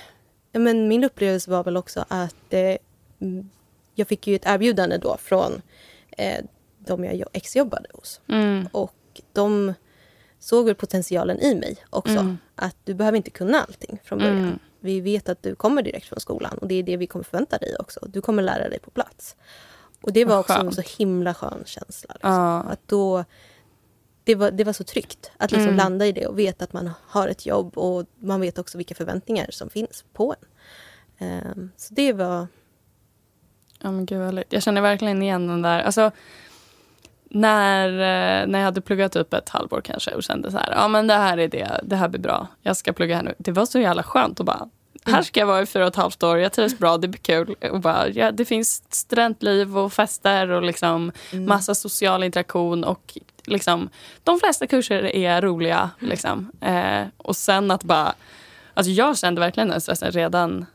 [0.53, 2.77] ja, men min upplevelse var väl också att eh,
[3.95, 5.63] jag fick ju ett erbjudande då från
[6.11, 6.45] eh,
[6.79, 8.21] de jag jo- exjobbade hos.
[8.29, 8.69] Mm.
[8.73, 8.95] Och
[9.33, 9.75] de
[10.39, 12.19] såg väl potentialen i mig också.
[12.19, 12.39] Mm.
[12.55, 14.39] Att du behöver inte kunna allting från början.
[14.39, 14.59] Mm.
[14.81, 17.59] Vi vet att du kommer direkt från skolan och det är det vi kommer förvänta
[17.59, 18.01] dig också.
[18.09, 19.37] Du kommer lära dig på plats.
[20.01, 22.15] Och det var också en så himla skön känsla.
[22.15, 22.33] Liksom.
[22.33, 22.61] Ja.
[22.61, 23.25] Att då,
[24.25, 25.77] det, var, det var så tryggt att liksom Mm.
[25.77, 28.95] landa i det och veta att man har ett jobb och man vet också vilka
[28.95, 30.49] förväntningar som finns på en.
[31.29, 32.47] Ehm, så det var...
[33.83, 34.45] Ja, men gud.
[34.49, 35.81] Jag känner verkligen igen den där.
[35.81, 36.11] Alltså,
[37.31, 40.89] när, eh, när jag hade pluggat typ ett halvår kanske och kände så här, ja
[40.89, 42.47] men det här är det, det här blir bra.
[42.63, 43.35] Jag ska plugga här nu.
[43.39, 44.69] Det var så jävla skönt att bara,
[45.07, 47.21] här ska jag vara i fyra och ett halvt år, jag trivs bra, det blir
[47.21, 47.55] kul.
[47.73, 53.89] Och bara, ja, det finns studentliv och fester och liksom massa social interaktion och liksom,
[54.25, 55.91] de flesta kurser är roliga.
[55.99, 56.53] Liksom.
[56.61, 58.15] Eh, och sen att bara,
[58.75, 60.67] alltså jag kände verkligen den stressen redan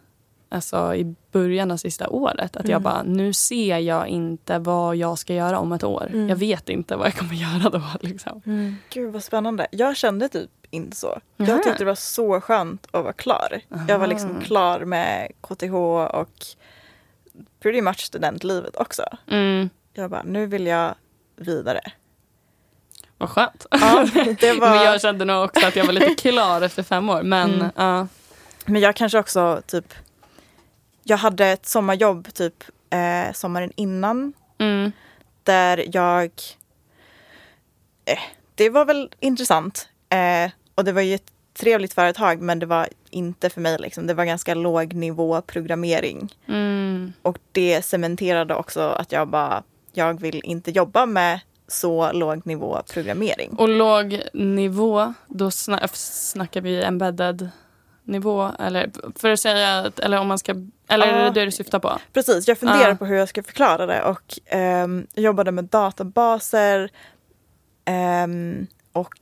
[0.49, 2.55] alltså, i början av sista året.
[2.57, 6.11] Att jag bara, nu ser jag inte vad jag ska göra om ett år.
[6.29, 7.83] Jag vet inte vad jag kommer göra då.
[8.01, 8.41] Liksom.
[8.89, 9.67] Gud vad spännande.
[9.71, 11.19] Jag kände typ inte så.
[11.37, 11.51] Nähä.
[11.51, 13.61] Jag tyckte det var så skönt att vara klar.
[13.87, 16.45] Jag var liksom klar med KTH och
[17.59, 19.03] pretty much studentlivet också.
[19.27, 20.95] Mm, Jag bara, nu vill jag
[21.35, 21.81] vidare.
[23.17, 23.65] vad skönt.
[23.71, 24.05] Ja,
[24.39, 24.69] det var...
[24.69, 27.23] Men jag kände nog också att jag var lite klar efter fem år.
[27.23, 27.71] Men Mm.
[27.75, 28.07] ja.
[28.65, 29.93] Men jag kanske också typ...
[31.03, 34.91] Jag hade ett sommarjobb typ eh, sommaren innan mm,
[35.43, 36.31] där jag...
[38.05, 38.19] Eh,
[38.55, 39.89] det var väl intressant.
[40.09, 43.77] Eh, och det var ju ett trevligt företag men det var inte för mig.
[43.79, 44.07] Liksom.
[44.07, 46.29] Det var ganska låg nivå programmering.
[46.47, 47.13] Mm.
[47.21, 52.81] Och det cementerade också att jag bara, jag vill inte jobba med så låg nivå
[52.93, 53.49] programmering.
[53.57, 57.49] Och låg nivå, då sna- snackar vi embedded
[58.03, 60.51] nivå eller för att säga att- eller om man ska
[60.87, 61.29] eller är det Ja.
[61.29, 61.97] det du syftar på?
[62.13, 62.95] Precis, jag funderar Ja.
[62.95, 66.89] på hur jag ska förklara det och jag jobbade med databaser
[67.85, 69.15] ehm, och,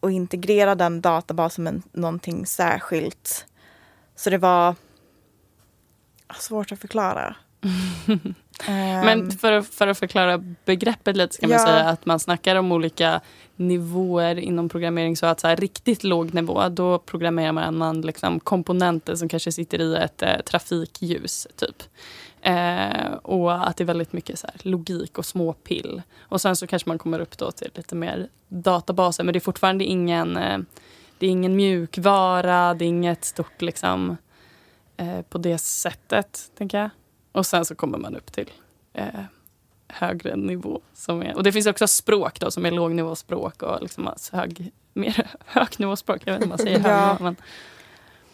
[0.00, 3.46] och integrera den databasen med någonting särskilt.
[4.16, 4.74] Så det var
[6.38, 7.36] svårt att förklara.
[8.66, 11.66] Ehm, Men för att, för att förklara begreppet lite så kan man Ja.
[11.66, 13.20] säga att man snackar om olika
[13.56, 15.16] nivåer inom programmering.
[15.16, 19.80] Så att så här, riktigt låg nivå, då programmerar man liksom komponenter som kanske sitter
[19.80, 21.46] i ett eh, trafikljus.
[21.56, 21.82] typ.
[22.48, 26.02] Eh, och att det är väldigt mycket så här, logik och småpill.
[26.20, 29.24] Och sen så kanske man kommer upp då till lite mer databaser.
[29.24, 30.58] Men det är fortfarande ingen, eh,
[31.18, 34.16] det är ingen mjukvara, det är inget stort liksom,
[34.96, 36.90] eh, på det sättet, tänker jag.
[37.32, 38.50] Och sen så kommer man upp till
[38.92, 39.04] eh,
[39.88, 40.80] högre nivå.
[40.94, 44.72] Som är, och det finns också språk då, som är lågnivåspråk och liksom alltså hög,
[44.92, 46.20] mer högnivåspråk.
[46.24, 46.96] Jag vet inte om man säger Ja.
[46.96, 47.24] högnivå.
[47.24, 47.36] Men,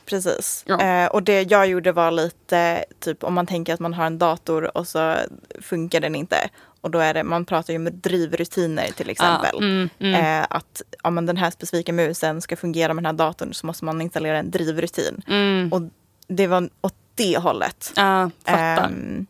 [0.06, 0.64] Precis.
[0.66, 0.80] Ja.
[0.80, 4.18] Eh, och det jag gjorde var lite typ om man tänker att man har en
[4.18, 5.16] dator och så
[5.60, 6.36] funkar den inte.
[6.80, 9.54] Och då är det, man pratar ju med drivrutiner till exempel.
[9.54, 13.06] Ah, mm, mm, Eh, att om man den här specifika musen ska fungera med den
[13.18, 15.22] här datorn så måste man installera en drivrutin.
[15.26, 15.72] mm.
[15.72, 15.82] Och
[16.28, 17.92] det var åt det hållet.
[17.96, 18.88] Ja, fattar.
[18.88, 19.26] Ehm,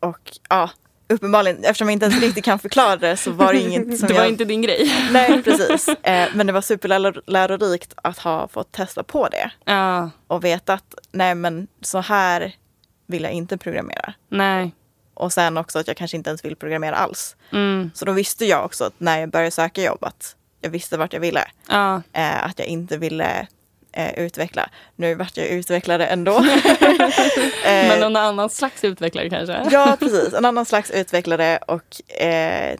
[0.00, 0.70] och ja,
[1.12, 4.14] uppenbarligen, eftersom jag inte ens riktigt kan förklara det så var det inget som det
[4.14, 4.28] var jag...
[4.28, 4.92] inte din grej.
[5.12, 5.88] Nej, precis.
[5.88, 10.94] Eh, men det var superlärorikt att ha fått testa på det Ja, och veta att
[11.12, 12.54] nej men så här
[13.06, 14.14] vill jag inte programmera.
[14.28, 14.74] nej.
[15.14, 17.36] Och sen också att jag kanske inte ens vill programmera alls.
[17.52, 20.96] Mm, Så då visste jag också att när jag började söka jobb att jag visste
[20.98, 21.44] vart jag ville.
[21.68, 22.02] ja.
[22.12, 23.46] Eh, att jag inte ville
[23.92, 24.70] eh, utveckla.
[24.96, 26.44] Nu vart jag utvecklare ändå.
[27.64, 29.68] Eh, Men någon annan slags utvecklare kanske?
[29.70, 30.34] Ja, precis.
[30.34, 32.76] En annan slags utvecklare och eh,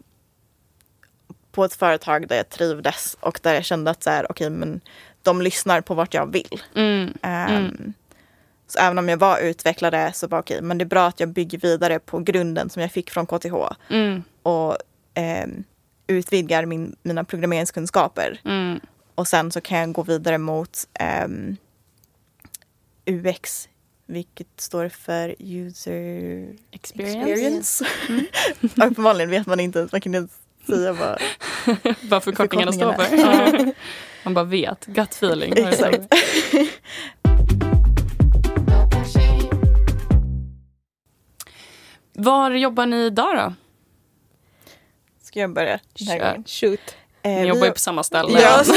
[1.52, 4.80] på ett företag där jag trivdes och där jag kände att så här, okej, men
[5.22, 6.62] de lyssnar på vart jag vill.
[6.76, 7.92] Mm, Ehm,
[8.66, 11.28] Så även om jag var utvecklare så var okej, men det är bra att jag
[11.28, 13.54] bygger vidare på grunden som jag fick från KTH
[13.90, 14.76] mm, och
[15.14, 15.64] ehm,
[16.06, 18.40] utvidgar min, mina programmeringskunskaper.
[19.12, 19.20] Mm.
[19.20, 21.56] Och sen så kan jag gå vidare mot ehm,
[23.06, 23.68] UX,
[24.06, 27.30] vilket står för user Experience.
[27.30, 27.84] experience.
[28.74, 30.34] Ja, Uppenbarligen vet man inte man kan inte
[30.66, 31.18] säga vad
[32.10, 33.72] Vad förkortningarna står för.
[34.24, 34.86] Man bara vet.
[34.86, 35.52] Gut feeling.
[35.56, 36.14] Exakt.
[42.12, 43.54] Var jobbar ni idag då?
[45.22, 46.42] Ska jag börja den här?
[46.46, 46.96] Shoot.
[47.24, 48.40] Eh, Ni vi jobbar ju på samma ställe.
[48.40, 48.74] Ja, Ska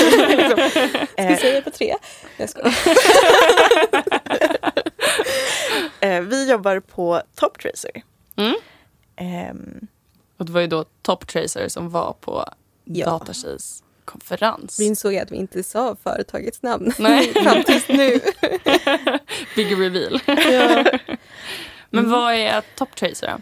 [1.18, 1.96] eh, vi säga på tre?
[2.38, 2.50] Jag
[6.00, 8.04] eh, vi jobbar på Top Tracer.
[8.36, 8.56] Mm.
[9.16, 9.88] Ehm,
[10.38, 12.46] Och det var ju då Top Tracer som var på
[12.84, 13.06] Ja.
[13.06, 14.80] Datatjejs konferens.
[14.80, 17.34] Vi insåg att vi inte sa företagets namn Nej.
[17.44, 18.20] fram tills nu.
[19.56, 20.20] Big reveal.
[20.26, 20.86] Ja.
[21.90, 23.42] Men vad är Top Tracer då?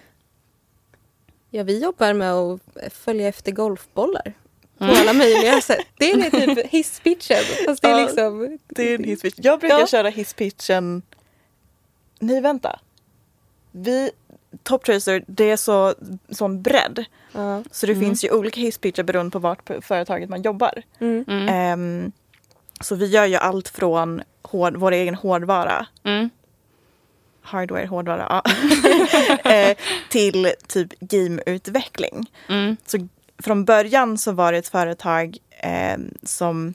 [1.49, 2.59] ja, vi jobbar med att
[2.93, 4.33] följa efter golfbollar.
[4.87, 5.85] På alla möjliga sätt.
[5.97, 7.37] Det är typ hisspitchen.
[7.65, 8.05] Fast det är Ja.
[8.05, 8.57] liksom...
[8.67, 9.35] det är en hisspitch.
[9.41, 9.87] Jag brukar Ja.
[9.87, 11.01] köra hisspitchen...
[12.19, 12.79] Nej, vänta.
[13.71, 14.11] Vi,
[14.63, 15.93] Top Tracer, det är så,
[16.29, 17.05] sån bredd.
[17.31, 17.63] Ja.
[17.71, 18.05] Så det Mm.
[18.05, 20.83] finns ju olika hisspitchar beroende på vart på företaget man jobbar.
[20.99, 21.25] Mm.
[21.27, 21.47] Mm.
[21.49, 22.11] Ehm,
[22.81, 26.29] så vi gör ju allt från hård, vår egen hårdvara, Mm.
[27.41, 28.51] hardware, hårdvara, ja.
[29.51, 29.77] eh,
[30.09, 32.31] till typ gameutveckling.
[32.49, 32.77] Mm.
[32.85, 33.07] Så
[33.43, 36.73] från början så var det ett företag eh, som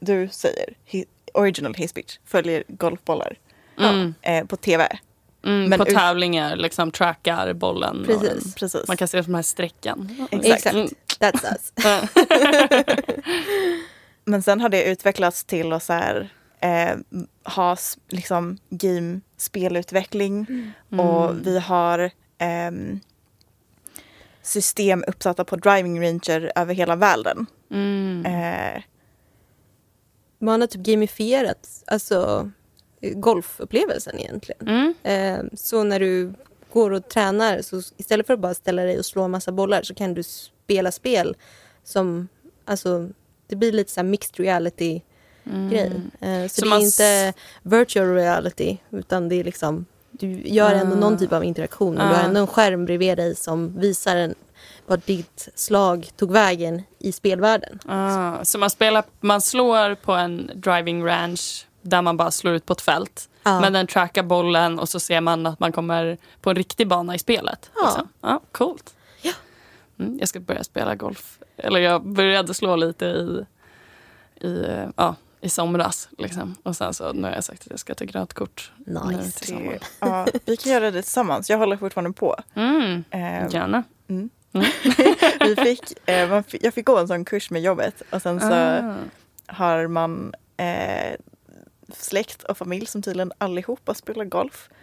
[0.00, 3.36] du säger, hi, original hisspitch, följer golfbollar
[3.80, 4.14] Mm.
[4.22, 4.98] eh, på tv.
[5.44, 5.64] Mm.
[5.68, 8.02] Men på tävlingar liksom trackar bollen.
[8.06, 8.44] Precis.
[8.44, 8.88] den- Precis.
[8.88, 10.26] Man kan se de här strecken.
[10.30, 10.74] Exakt.
[10.74, 10.88] Mm.
[11.18, 11.72] That's us.
[14.24, 16.28] Men sen har det utvecklats till att så här,
[16.60, 16.96] eh,
[17.54, 17.76] ha
[18.08, 20.46] liksom game spelutveckling
[20.90, 21.42] och Mm.
[21.42, 23.00] vi har ehm,
[24.42, 27.46] system uppsatta på driving ranger över hela världen.
[27.70, 28.26] Mm.
[28.26, 28.82] Eh,
[30.38, 32.50] Man har typ gamifierat alltså,
[33.00, 34.68] golfupplevelsen egentligen.
[34.68, 34.94] Mm.
[35.02, 36.32] Eh, så när du
[36.72, 39.82] går och tränar, så istället för att bara ställa dig och slå en massa bollar
[39.82, 41.36] så kan du spela spel
[41.84, 42.28] som,
[42.64, 43.08] alltså,
[43.46, 45.00] det blir lite så här mixed reality
[45.70, 45.92] grej.
[46.20, 50.96] Eh, så, Så det är inte virtual reality utan det är liksom du gör ändå
[50.96, 50.98] Ah.
[50.98, 51.98] någon typ av interaktion.
[51.98, 52.16] Och Du Ah.
[52.16, 54.34] har ändå en skärm bredvid dig som visar en,
[54.86, 57.78] vad ditt slag tog vägen i spelvärlden.
[57.86, 61.40] Ah, så man, spelar, man slår på en driving range
[61.82, 63.28] där man bara slår ut på ett fält.
[63.42, 63.60] Ja.
[63.60, 67.14] Men den trackar bollen och så ser man att man kommer på en riktig bana
[67.14, 67.70] i spelet.
[67.74, 67.82] Ja.
[67.86, 68.08] Liksom.
[68.20, 68.94] Ja, coolt.
[69.22, 69.32] Ja.
[69.98, 71.38] Mm, jag ska börja spela golf.
[71.56, 73.44] Eller jag började slå lite i,
[74.46, 76.08] i, eh, ja, i somras.
[76.18, 76.56] Liksom.
[76.62, 78.72] Och sen så nu har jag sagt att jag ska ta grönt kort.
[78.86, 79.54] nu Nice.
[79.54, 81.50] Det, ja, vi kan göra det tillsammans.
[81.50, 82.36] Jag håller fortfarande på.
[82.54, 83.82] Mm, Eh, gärna.
[84.08, 84.30] mm.
[85.40, 88.52] vi fick, eh, fick, jag fick gå en sån kurs med jobbet och sen så
[88.52, 88.94] Ah.
[89.46, 91.16] har man eh,
[91.94, 94.68] släkt och familj som tydligen allihopa spelar golf.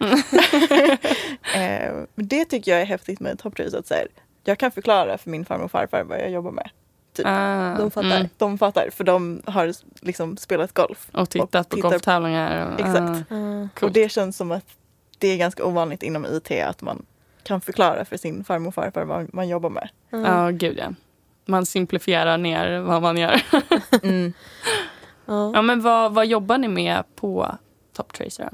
[1.54, 4.06] eh, det tycker jag är häftigt med Top Race, att så här,
[4.44, 6.70] jag kan förklara för min farmor och farfar vad jag jobbar med.
[7.22, 7.26] Typ.
[7.30, 8.28] Ah, De fattar.
[8.38, 9.72] De fattar för de har
[10.06, 11.08] liksom spelat golf.
[11.12, 12.72] Och tittat på tittar- golftävlingar.
[12.74, 13.30] Och, Exakt.
[13.32, 13.68] Ah, Ah.
[13.86, 14.64] Och det känns som att
[15.18, 17.06] det är ganska ovanligt inom IT att man
[17.42, 19.88] kan förklara för sin farmor och farfar vad man jobbar med.
[20.10, 20.92] Ja, gud ja.
[21.46, 23.42] Man simplifierar ner vad man gör.
[24.02, 24.32] Mm.
[25.26, 25.52] Ja.
[25.54, 27.56] ja, men vad, vad jobbar ni med på
[27.96, 28.50] Top Tracer?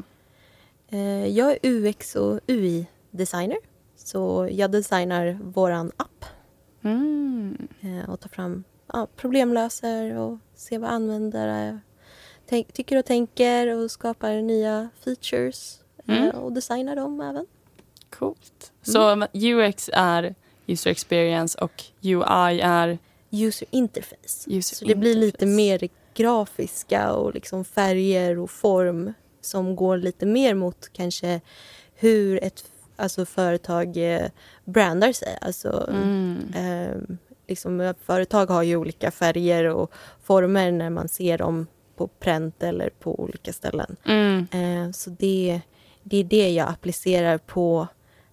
[0.90, 3.57] Eh, Jag är UX och UI-designer.
[3.96, 6.24] Så jag designar våran app
[6.87, 7.68] Mm.
[7.81, 11.81] eh, och tar fram ja, problemlöser och ser vad användare
[12.46, 16.31] tänk, tycker och tänker och skapar nya features eh, Mm.
[16.31, 17.46] och designar dem även.
[18.11, 18.72] Coolt.
[18.83, 20.35] Så UX är
[20.66, 22.99] user experience och UI är...
[23.31, 24.51] User interface.
[24.51, 30.27] User så det blir lite mer grafiska och liksom färger och form som går lite
[30.27, 31.40] mer mot kanske
[31.94, 32.64] hur ett
[32.96, 34.28] alltså företag eh,
[34.64, 35.38] brandar sig.
[35.40, 36.52] Alltså, Mm.
[36.54, 37.16] Eh,
[37.48, 42.90] liksom, företag har ju olika färger och former när man ser dem på pränt eller
[42.90, 43.96] på olika ställen.
[44.04, 44.46] Mm.
[44.52, 45.61] Eh, så det,
[46.02, 47.87] det är det jag applicerar på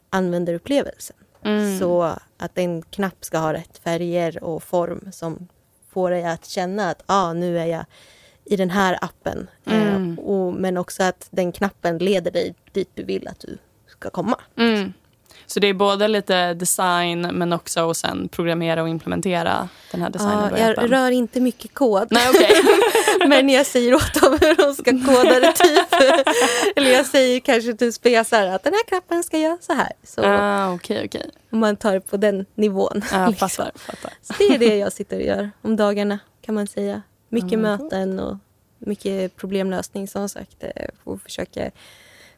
[0.10, 1.16] användarupplevelsen.
[1.44, 1.80] Mm.
[1.80, 5.48] Så att en knapp ska ha rätt färger och form som
[5.90, 7.86] får dig att känna att ah, nu är jag
[8.46, 9.50] i den här appen.
[9.66, 10.14] Mm.
[10.14, 13.58] Eh, och, men också att den knappen leder dig dit du vill att du
[14.04, 14.40] ska komma.
[14.58, 14.94] Mm.
[15.46, 20.10] Så det är både lite design men också att sen programmera och implementera den här
[20.10, 20.50] designen.
[20.52, 20.84] Ja, i appen.
[20.84, 22.08] jag rör inte mycket kod.
[22.12, 22.52] Nej, okej.
[23.28, 25.88] Men jag säger åt dem hur de ska koda det typ.
[26.76, 29.92] Eller jag säger kanske till spesar att den här knappen ska göra så här.
[30.04, 31.10] Så ah, okej.
[31.52, 33.02] om man tar det på den nivån.
[33.12, 33.50] Ja, liksom.
[33.50, 34.14] fattar, fattar.
[34.22, 37.02] Så det är det jag sitter och gör om dagarna kan man säga.
[37.30, 38.38] Mycket Ja, men möten och
[38.80, 40.64] mycket problemlösning som sagt.
[40.64, 41.72] eh, Och försöka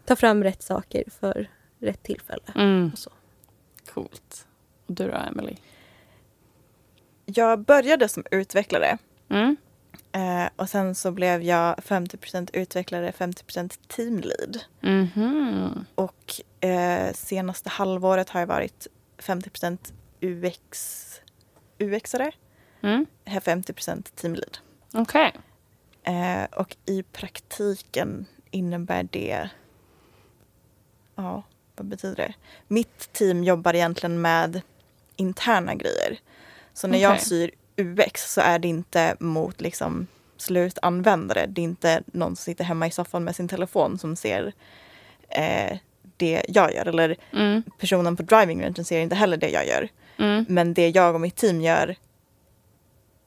[0.06, 1.48] ta fram rätt saker för
[1.80, 2.44] rätt tillfälle.
[2.56, 2.90] Mm.
[2.94, 3.10] Och så.
[3.94, 4.48] Coolt.
[4.88, 5.56] Och du då, Emily?
[7.26, 8.98] Jag började som utvecklare
[9.30, 9.58] Mm.
[10.12, 14.60] eh, och sen så blev jag 50% utvecklare, 50 teamlead.
[14.82, 15.86] Mhm.
[15.96, 21.22] Och eh, senaste halvåret har jag varit 50% UX,
[21.80, 22.32] UXare,
[22.82, 23.06] Mm.
[23.26, 23.74] här 50
[24.16, 24.58] teamlead.
[24.94, 25.34] Okej.
[26.04, 29.50] Eh, och i praktiken innebär det...
[31.16, 31.44] Ja,
[31.76, 32.34] vad betyder det?
[32.68, 34.62] Mitt team jobbar egentligen med
[35.16, 36.20] interna grejer.
[36.74, 37.26] Så när jag Okej.
[37.26, 40.08] syr UX så är det inte mot liksom
[40.38, 41.46] slutanvändare.
[41.48, 44.54] Det är inte någon som sitter hemma i soffan med sin telefon som ser
[45.30, 45.78] eh,
[46.18, 46.86] det jag gör.
[46.88, 47.64] Eller Mm.
[47.80, 49.90] personen på driving rangen ser inte heller det jag gör.
[50.18, 50.46] Mm.
[50.50, 51.96] Men det jag och mitt team gör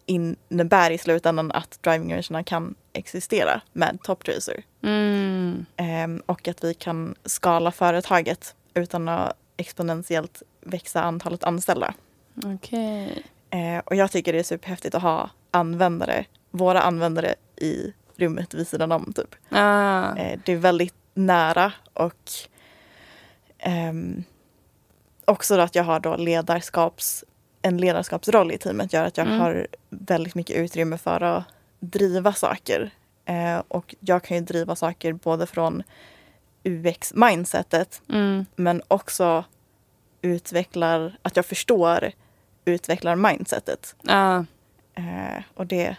[0.08, 4.62] innebär i slutändan att driving kan existera med Top Tracer.
[4.82, 5.66] Mm.
[5.76, 11.94] Ehm, och att vi kan skala företaget utan att exponentiellt växa antalet anställda.
[12.44, 13.22] Okej.
[13.50, 18.68] Eh, och jag tycker det är superhäftigt att ha användare, våra användare i rummet vid
[18.68, 19.12] sidan om.
[19.16, 19.34] Typ.
[19.48, 20.16] Ah.
[20.16, 22.30] Eh, det är väldigt nära och
[23.58, 24.24] ehm,
[25.24, 27.24] också att jag har då ledarskaps,
[27.62, 29.40] en ledarskapsroll i teamet gör att jag Mm.
[29.40, 31.44] har väldigt mycket utrymme för att
[31.80, 32.90] driva saker.
[33.24, 35.82] Eh, och jag kan ju driva saker både från
[36.64, 38.46] UX-mindsetet Mm.
[38.56, 39.44] men också
[40.22, 42.12] utvecklar, att jag förstår
[42.64, 43.94] utvecklar mindsetet.
[44.06, 44.36] Ah.
[44.94, 45.96] Eh, och det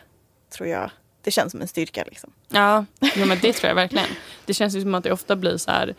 [0.49, 0.91] tror jag,
[1.23, 2.31] det känns som en styrka liksom.
[2.47, 4.07] Ja, ja men det tror jag verkligen.
[4.45, 5.95] Det känns ju som att det ofta blir så här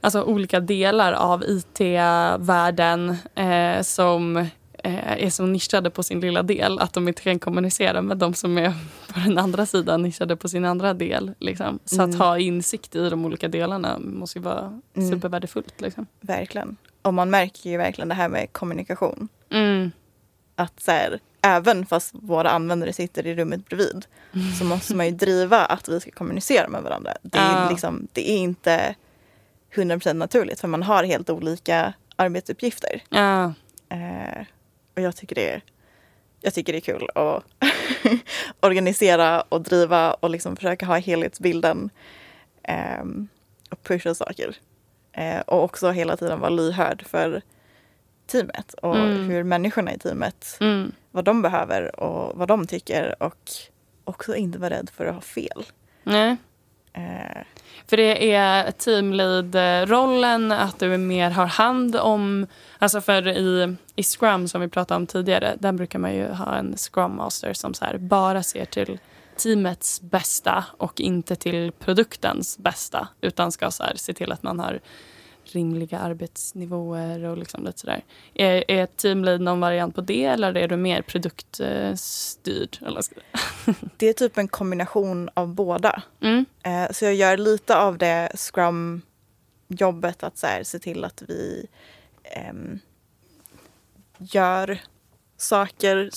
[0.00, 4.46] alltså olika delar av IT-världen eh, som
[4.92, 8.58] är så nischade på sin lilla del att de inte kan kommunicera med de som
[8.58, 8.68] är
[9.14, 11.34] på den andra sidan nischade på sin andra del.
[11.38, 11.78] Liksom.
[11.84, 12.20] Så att Mm.
[12.20, 15.10] ha insikt i de olika delarna måste ju vara Mm.
[15.10, 15.80] supervärdefullt.
[15.80, 16.06] Liksom.
[16.20, 16.76] Verkligen.
[17.02, 19.28] Och man märker ju verkligen det här med kommunikation.
[19.50, 19.90] Mm.
[20.56, 24.06] Att så här, även fast våra användare sitter i rummet bredvid
[24.58, 27.12] så måste man ju driva att vi ska kommunicera med varandra.
[27.22, 27.70] Det är, Ja.
[27.70, 28.94] liksom, det är inte
[29.74, 33.02] 100% naturligt för man har helt olika arbetsuppgifter.
[33.08, 33.44] Ja.
[33.88, 34.46] Eh,
[34.96, 35.62] och jag tycker det är,
[36.40, 37.44] jag tycker det är kul att
[38.60, 41.90] organisera och driva och liksom försöka ha helhetsbilden
[42.62, 43.04] eh,
[43.70, 44.56] och pusha saker.
[45.12, 47.42] Eh, och också hela tiden vara lyhörd för
[48.26, 49.28] teamet och Mm.
[49.28, 50.92] hur människorna i teamet, Mm.
[51.10, 53.50] vad de behöver och vad de tycker och
[54.04, 55.64] också inte vara rädd för att ha fel.
[56.02, 56.36] Nej.
[56.92, 57.42] Eh,
[57.86, 62.46] För det är teamlead-rollen, att du mer har hand om...
[62.78, 66.56] Alltså för i, i Scrum som vi pratade om tidigare, där brukar man ju ha
[66.56, 68.98] en Scrum Master som så här bara ser till
[69.36, 73.08] teamets bästa och inte till produktens bästa.
[73.20, 74.80] Utan ska så här se till att man har
[75.44, 78.04] rimliga arbetsnivåer och liksom lite sådär.
[78.34, 82.78] Är, är teamlead någon variant på det eller är du mer produktstyrd?
[83.96, 86.02] Det är typ en kombination av båda.
[86.20, 86.44] mm.
[86.62, 91.66] Eh, så jag gör lite av det Scrum-jobbet att så här, se till att vi
[92.22, 92.78] ehm,
[94.18, 94.78] gör
[95.36, 96.10] saker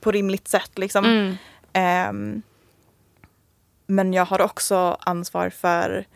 [0.00, 0.78] på rimligt sätt.
[0.78, 1.04] Liksom.
[1.04, 1.36] Mm.
[1.72, 2.42] Ehm,
[3.86, 6.06] men jag har också ansvar för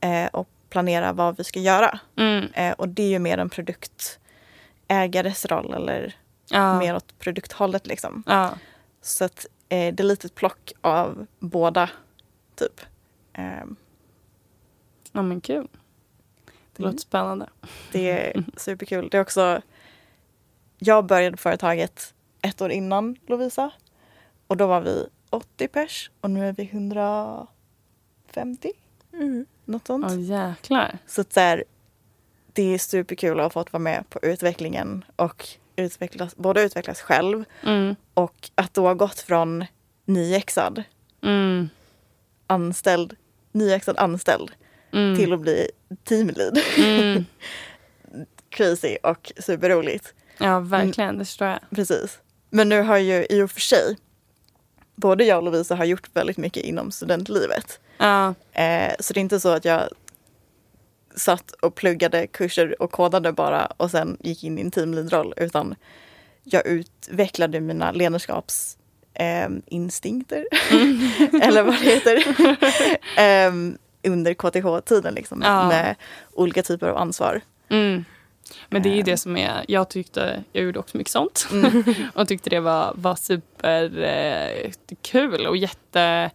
[0.00, 1.98] eh, att planera vad vi ska göra.
[2.16, 2.44] Mm.
[2.54, 6.16] Eh, och det är ju mer en produktägares roll eller
[6.50, 6.78] Ja.
[6.78, 7.86] mer åt produkthållet.
[7.86, 8.22] Liksom.
[8.26, 8.58] Ja.
[9.02, 11.90] Så att, eh, det är lite ett plock av båda,
[12.54, 12.80] typ.
[13.32, 13.76] Ehm,
[15.12, 15.68] ja, men kul.
[16.76, 16.90] Det Mm.
[16.92, 17.48] låter spännande.
[17.92, 19.08] Det är superkul.
[19.10, 19.62] Det är också...
[20.78, 23.70] Jag började företaget ett år innan Lovisa.
[24.46, 28.72] Och då var vi 80 pers och nu är vi 150.
[29.12, 29.46] Mm.
[29.64, 30.06] Något sånt.
[30.08, 30.98] Åh jäklar.
[31.06, 31.64] Så, att så här,
[32.52, 37.44] det är superkul att ha fått vara med på utvecklingen och utvecklas, både utvecklas själv
[37.62, 37.96] Mm.
[38.14, 39.64] och att då ha gått från
[40.04, 40.82] nyexad
[41.22, 41.68] Mm.
[42.46, 43.16] anställd,
[43.52, 44.50] nyexad anställd
[44.92, 45.16] Mm.
[45.16, 45.70] till att bli
[46.04, 46.58] teamlead.
[46.78, 47.24] Mm.
[48.48, 50.14] Crazy och superroligt.
[50.38, 51.18] Ja, verkligen.
[51.18, 51.58] Det förstår jag.
[51.70, 52.18] Precis.
[52.50, 53.96] Men nu har ju i och för sig
[54.96, 57.80] både jag och Lovisa har gjort väldigt mycket inom studentlivet.
[57.98, 58.34] Ja.
[58.52, 59.82] Eh, så det är inte så att jag
[61.16, 65.74] satt och pluggade kurser och kodade bara och sen gick in i en teamlead-roll utan
[66.44, 68.76] jag utvecklade mina ledarskaps
[69.14, 70.46] eh, instinkter
[71.42, 72.16] eller vad det heter
[73.20, 73.52] eh,
[74.12, 75.68] under KTH-tiden liksom, Ja.
[75.68, 75.94] med
[76.32, 77.40] olika typer av ansvar.
[77.68, 78.04] Mm.
[78.68, 79.64] Men det är ju det som är...
[79.68, 80.44] Jag tyckte...
[80.52, 81.48] Jag gjorde också mycket sånt.
[81.52, 81.84] Mm.
[82.14, 84.70] och tyckte det var, var super eh,
[85.02, 86.30] kul och jätte...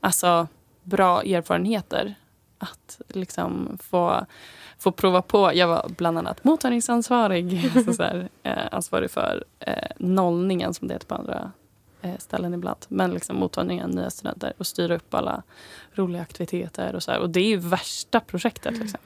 [0.00, 0.48] Alltså,
[0.82, 2.14] bra erfarenheter
[2.58, 4.26] att liksom få,
[4.78, 5.50] få prova på.
[5.54, 7.70] Jag var bland annat mottagningsansvarig.
[7.76, 11.52] alltså så här, eh, ansvarig för eh, nollningen som det heter på andra
[12.02, 12.78] eh, ställen ibland.
[12.88, 15.42] Men liksom mottagningen av nya studenter och styra upp alla
[15.92, 17.18] roliga aktiviteter och så här.
[17.18, 18.78] Och det är ju värsta projektet.
[18.78, 19.00] Liksom.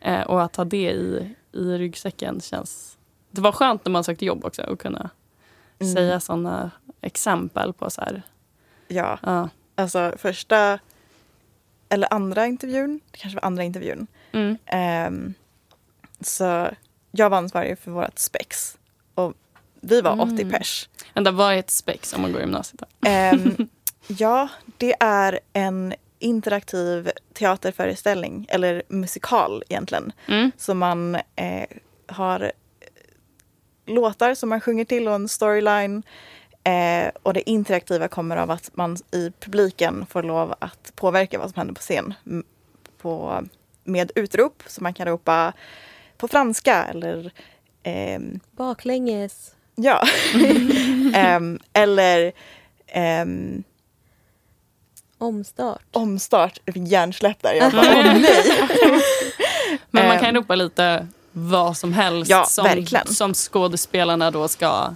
[0.00, 2.98] Eh, och att ha det i, i ryggsäcken känns...
[3.30, 5.10] Det var skönt när man sökte jobb också att kunna
[5.78, 5.94] Mm.
[5.94, 8.22] säga såna exempel på så här...
[8.88, 9.48] Ja, Ja.
[9.74, 10.78] alltså första
[11.88, 14.06] eller andra intervjun, det kanske var andra intervjun.
[14.32, 14.58] Mm.
[14.66, 15.34] Ehm,
[16.20, 16.70] så
[17.10, 18.78] jag var ansvarig för vårt spex
[19.14, 19.34] och
[19.80, 20.50] vi var 80 Mm.
[20.50, 20.88] pers.
[21.14, 22.82] Vänta, vad är ett spex om man går i gymnasiet?
[23.06, 23.68] Ehm,
[24.06, 30.12] ja, det är en interaktiv teaterföreställning, eller musikal egentligen.
[30.28, 30.50] Mm.
[30.56, 31.66] Så man eh,
[32.06, 32.50] har eh,
[33.94, 36.02] låtar som man sjunger till och en storyline.
[36.64, 41.50] Eh, och det interaktiva kommer av att man i publiken får lov att påverka vad
[41.50, 42.14] som händer på scen
[42.98, 43.44] på,
[43.84, 44.62] med utrop.
[44.66, 45.52] Så man kan ropa
[46.16, 47.32] på franska eller
[47.82, 49.54] ehm, Baklänges.
[49.74, 50.02] ja.
[51.14, 52.32] Ehm, eller
[52.86, 53.62] ehm,
[55.20, 55.82] Omstart.
[55.92, 56.58] omstart.
[56.74, 57.52] Hjärnsläpp där.
[57.54, 58.44] Jag bara, åh nej.
[59.90, 60.22] Men man Ehm.
[60.24, 63.06] kan ropa lite vad som helst Ja, som, verkligen.
[63.06, 64.94] som skådespelarna då ska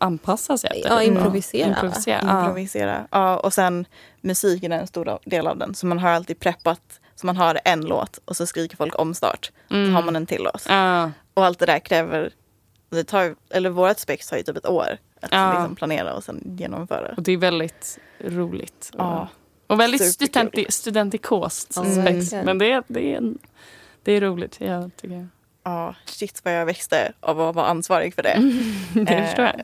[0.00, 0.90] anpassa sig efter.
[0.90, 1.68] Ja, improvisera.
[1.68, 2.20] improvisera.
[2.26, 2.40] Ja.
[2.40, 3.06] improvisera.
[3.10, 3.86] Ja, och sen
[4.20, 5.74] musiken är en stor del av den.
[5.74, 6.80] Så man har alltid preppat.
[7.16, 9.50] Så man har en låt och så skriker folk omstart.
[9.70, 9.86] Mm.
[9.86, 10.66] Så har man en till låt.
[10.68, 11.10] Ja.
[11.34, 12.30] Och allt det där kräver,
[12.90, 14.98] det tar, eller vårat spex tar ju typ ett år.
[15.20, 15.52] Att Ja.
[15.58, 17.14] liksom planera och sen genomföra.
[17.16, 18.90] Och det är väldigt roligt.
[18.98, 19.28] Ja.
[19.66, 22.32] och väldigt studenti studentikost Ja, spex.
[22.32, 23.22] Men det, är- det, är,
[24.02, 24.56] det är roligt.
[24.60, 25.28] Jag tycker.
[25.62, 28.38] Ja, shit vad jag växte av att vara ansvarig för det.
[29.04, 29.62] Det Eh, förstår jag.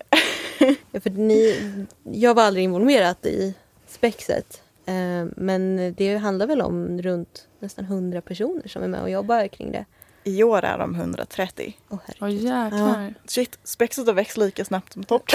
[0.92, 1.56] Ja, för ni,
[2.02, 3.54] jag var aldrig involverad i
[3.86, 4.62] spexet.
[4.86, 9.46] Eh, men det handlar väl om runt nästan 100 personer som är med och jobbar
[9.48, 9.84] kring det.
[10.24, 11.76] I år är de 130.
[11.88, 12.42] Åh Åh herregud.
[12.42, 13.14] jäklar.
[13.26, 15.28] Shit, spexet har växt lika snabbt som topp.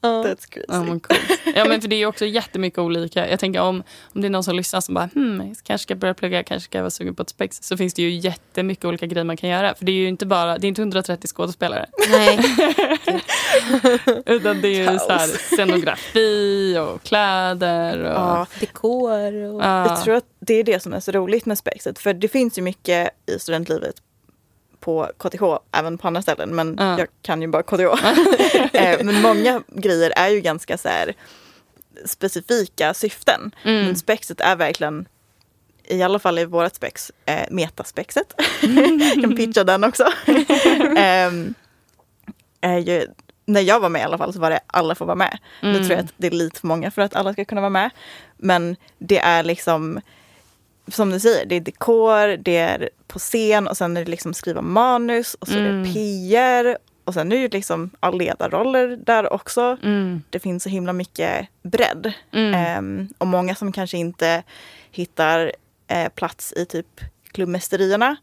[0.00, 0.66] That's crazy.
[0.68, 1.20] Ja, men coolt.
[1.54, 3.30] ja, men för det är också jättemycket olika.
[3.30, 5.94] Jag tänker om, om det är någon som lyssnar som bara hmm, jag kanske ska
[5.94, 7.58] börja plugga, kanske ska vara sugen på ett spex.
[7.62, 9.74] Så finns det ju jättemycket olika grejer man kan göra.
[9.74, 11.86] För det är ju inte bara, det är inte 130 skådespelare.
[12.10, 12.38] Nej.
[14.26, 17.98] Utan det är så här, scenografi och kläder.
[18.04, 19.62] Och, Ja, Dekor och...
[19.62, 19.86] Ja.
[19.88, 21.98] Jag tror att det är det som är så roligt med spexet.
[21.98, 23.94] För det finns ju mycket i studentlivet
[24.86, 26.54] på KTH, även på andra ställen.
[26.54, 26.98] Men Ja.
[26.98, 27.82] jag kan ju bara KTH.
[28.72, 31.14] Eh, men många grejer är ju ganska så här
[32.04, 33.50] specifika syften.
[33.64, 33.84] Mm.
[33.84, 35.08] Men spexet är verkligen,
[35.84, 38.34] i alla fall i vårt spex, eh, metaspexet.
[38.62, 40.04] jag kan pitcha den också.
[40.96, 41.54] Ehm,
[42.60, 43.06] är ju,
[43.46, 45.38] när jag var med i alla fall så var det alla får vara med.
[45.62, 45.82] Nu Mm.
[45.86, 47.90] tror jag att det är lite för många för att alla ska kunna vara med.
[48.36, 50.00] Men det är liksom,
[50.88, 54.34] som du säger, det är dekor, det är på scen och sen är det liksom
[54.34, 55.82] skriva manus och så är Mm.
[55.82, 59.76] det PR och sen är det liksom ja, ledarroller där också.
[59.82, 60.22] Mm.
[60.30, 62.12] Det finns så himla mycket bredd.
[62.32, 62.54] Mm.
[62.54, 64.42] Ehm, och många som kanske inte
[64.90, 65.52] hittar
[65.88, 67.00] eh, plats i typ
[67.32, 68.16] klubbmästerierna,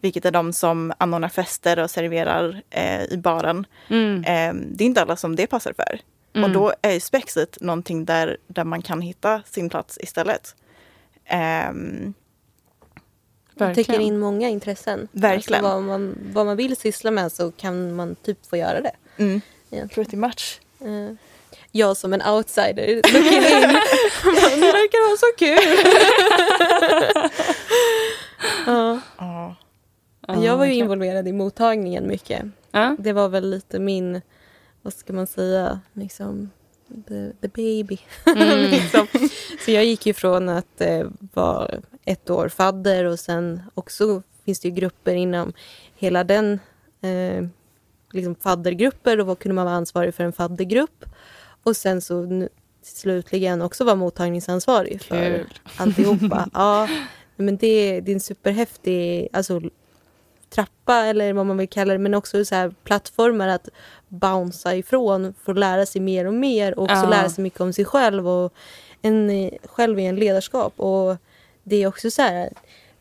[0.00, 3.66] vilket är de som anordnar fester och serverar eh, i baren.
[3.88, 4.24] Mm.
[4.26, 6.00] Ehm, det är inte alla som det passar för.
[6.34, 6.44] Mm.
[6.44, 10.54] Och då är ju spexet någonting där, där man kan hitta sin plats istället.
[11.30, 12.14] Ehm,
[13.54, 15.08] Man täcker in många intressen.
[15.12, 15.64] Verkligen.
[15.64, 18.92] Alltså vad, man, vad man vill syssla med så kan man typ få göra det.
[19.16, 19.88] mm, Ja.
[19.94, 20.60] pretty much.
[20.80, 21.12] Eh,
[21.72, 24.60] Jag som en outsider looking in.
[24.60, 25.58] Ni verkar ha så kul.
[28.66, 29.00] ja.
[29.18, 29.54] Ja.
[30.28, 32.42] Ja, Jag var ju involverad i mottagningen mycket.
[32.70, 32.96] Ja.
[32.98, 34.20] Det var väl lite min,
[34.82, 36.50] vad ska man säga, liksom
[37.08, 37.98] the, the baby.
[38.26, 38.60] Mm.
[38.70, 39.06] liksom.
[39.64, 41.70] Så jag gick ju från att eh, vara
[42.04, 45.52] ett år fadder och sen också finns det ju grupper inom
[45.94, 46.60] hela den
[47.00, 47.46] eh,
[48.12, 51.04] liksom faddergrupper och vad kunde man vara ansvarig för en faddergrupp.
[51.62, 52.48] Och sen så nu,
[52.82, 55.46] slutligen också vara mottagningsansvarig för Kul.
[55.76, 56.48] alltihopa.
[56.54, 56.88] ja,
[57.36, 59.60] men det, det är en superhäftig alltså,
[60.50, 63.68] trappa eller vad man vill kalla det, men också så här plattformar att
[64.08, 67.08] bouncea ifrån, få lära sig mer och mer och också Ja.
[67.08, 68.52] lära sig mycket om sig själv och
[69.02, 70.80] en själv i en ledarskap.
[70.80, 71.16] Och
[71.62, 72.50] det är också så här,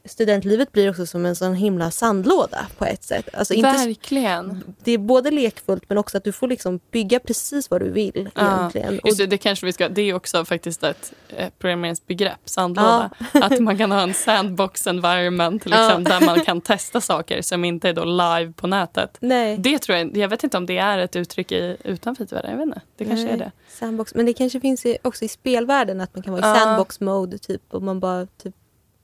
[0.05, 3.29] studentlivet blir också som en sån himla sandlåda på ett sätt.
[3.33, 4.63] Alltså inte, Verkligen.
[4.83, 8.29] det är både lekfullt men också att du får liksom bygga precis vad du vill
[8.35, 8.57] Ja.
[8.59, 8.99] egentligen.
[9.05, 13.09] Just det, det kanske vi ska, det är också faktiskt ett eh, programmeringsbegrepp, sandlåda.
[13.33, 17.89] Att man kan ha en sandbox environment liksom, där man kan testa saker som inte
[17.89, 19.17] är då live på nätet.
[19.19, 19.57] nej.
[19.57, 22.57] Det tror jag, jag vet inte om det är ett uttryck i, utanför IT-världen, jag
[22.57, 22.81] vet inte.
[22.97, 23.51] Det kanske Nej, är det.
[23.69, 24.15] Sandbox.
[24.15, 26.55] Men det kanske finns i, också i spelvärlden att man kan vara i Ja.
[26.55, 28.55] sandbox-mode typ och man bara typ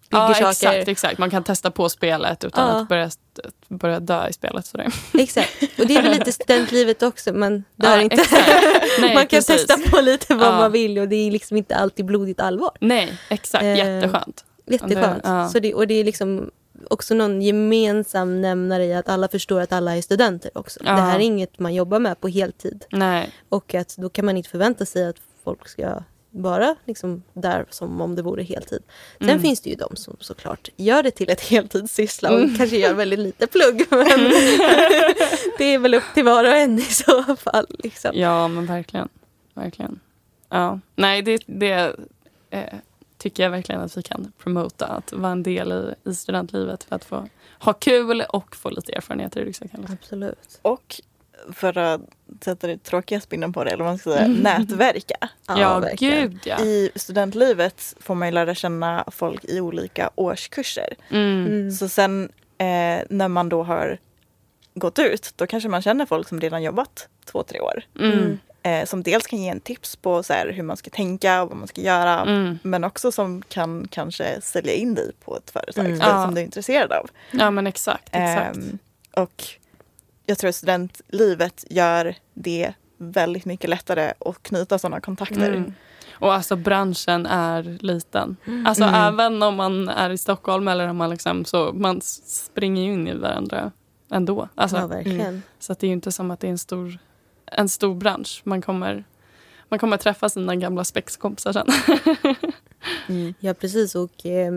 [0.10, 0.50] bygger Ja, saker.
[0.50, 1.18] exakt, exakt.
[1.18, 2.82] Man kan testa på spelet utan Ja.
[2.82, 3.10] att börja,
[3.68, 4.66] börja dö i spelet.
[4.66, 4.88] Sådär.
[5.14, 5.64] Exakt.
[5.80, 8.24] Och det är väl lite studentlivet också men det Ja, inte...
[9.02, 9.66] Nej, man kan precis.
[9.68, 12.72] testa på lite vad man vill och det är liksom inte alltid blodigt allvar.
[12.82, 13.64] Nej, exakt.
[13.64, 14.46] Eh, Jätteskönt.
[14.66, 15.24] Jätteskönt.
[15.24, 15.50] Det-.
[15.52, 16.52] Så det, och det är liksom
[16.90, 20.80] också någon gemensam nämnare i att alla förstår att alla är studenter också.
[20.84, 22.86] Det här är inget man jobbar med på heltid.
[22.92, 23.30] Nej.
[23.50, 26.04] Och att då kan man inte förvänta sig att folk ska
[26.42, 28.84] vara liksom där som om det vore heltid.
[29.20, 29.42] Sen Mm.
[29.42, 32.56] finns det ju de som såklart gör det till ett heltidssyssla och Mm.
[32.58, 33.86] kanske gör väldigt lite plugg.
[33.90, 34.08] Men
[35.58, 37.66] det är väl upp till var och en i så fall.
[37.70, 38.12] Liksom.
[38.14, 39.10] Ja, men verkligen.
[39.54, 40.00] verkligen.
[40.50, 40.80] Ja.
[40.96, 41.96] Nej, det, det
[42.50, 42.74] eh,
[43.18, 44.86] tycker jag verkligen att vi kan promota.
[44.86, 47.28] Att vara en del i, i studentlivet för att få
[47.60, 49.80] ha kul och få lite erfarenheter i ryggsäcken.
[49.80, 49.98] liksom.
[50.02, 50.60] Absolut.
[50.62, 51.02] Och
[51.54, 52.02] för att
[52.42, 55.16] sätta det tråkiga spinnen på det, eller vad man ska säga, nätverka.
[55.48, 56.22] Ja, verkligen.
[56.30, 56.60] gud ja.
[56.60, 60.94] I studentlivet får man ju lära känna folk i olika årskurser.
[61.10, 61.46] Mm.
[61.46, 61.72] Mm.
[61.72, 63.98] Så sen eh, när man då har
[64.74, 67.84] gått ut, då kanske man känner folk som redan jobbat två, tre år.
[68.00, 68.40] Mm.
[68.64, 71.50] Eh, som dels kan ge en tips på så här, hur man ska tänka och
[71.50, 72.22] vad man ska göra.
[72.22, 72.60] Mm.
[72.64, 76.00] Men också som kan kanske sälja in dig på ett företag Mm.
[76.00, 76.32] som- Ja.
[76.34, 77.10] du är intresserad av.
[77.32, 78.10] Ja, men exakt.
[78.12, 78.58] exakt.
[78.58, 78.78] Ehm,
[79.12, 79.44] och
[80.26, 85.52] jag tror att studentlivet gör det väldigt mycket lättare att knyta sådana kontakter.
[85.54, 85.74] Mm.
[86.12, 88.38] Och alltså branschen är liten.
[88.66, 88.96] Alltså Mm.
[88.96, 93.08] även om man är i Stockholm eller om man liksom så man springer ju in
[93.08, 93.72] i varandra
[94.12, 94.50] ändå.
[94.56, 95.42] Alltså, Ja, verkligen.
[95.60, 96.98] Så att det är ju inte som att det är en stor,
[97.46, 98.42] en stor bransch.
[98.44, 99.04] Man kommer,
[99.70, 101.68] man kommer träffa sina gamla spexkompisar sen.
[103.10, 103.34] Mm.
[103.40, 103.96] Ja, precis.
[103.96, 104.54] Och eh,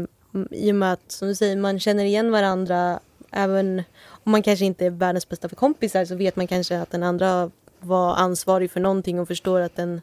[0.51, 3.01] i och med att, som du säger, man känner igen varandra
[3.31, 3.83] även
[4.29, 7.03] om man kanske inte är världens bästa för kompisar så vet man kanske att den
[7.03, 7.51] andra
[7.81, 10.01] var ansvarig för någonting och förstår att den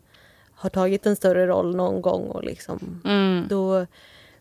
[0.55, 3.45] har tagit en större roll någon gång och liksom Mm.
[3.49, 3.85] då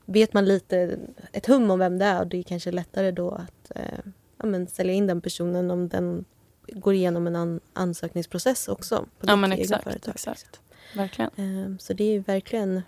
[0.04, 0.98] vet man lite
[1.32, 3.98] ett hum om vem det är och det är kanske lättare då att eh,
[4.38, 6.24] ja, men sälja in den personen om den
[6.68, 8.96] går igenom en an ansökningsprocess också.
[9.20, 10.60] På Ja men exakt, företag, exakt.
[10.96, 11.30] Verkligen.
[11.36, 12.82] Ehm, Så det är verkligen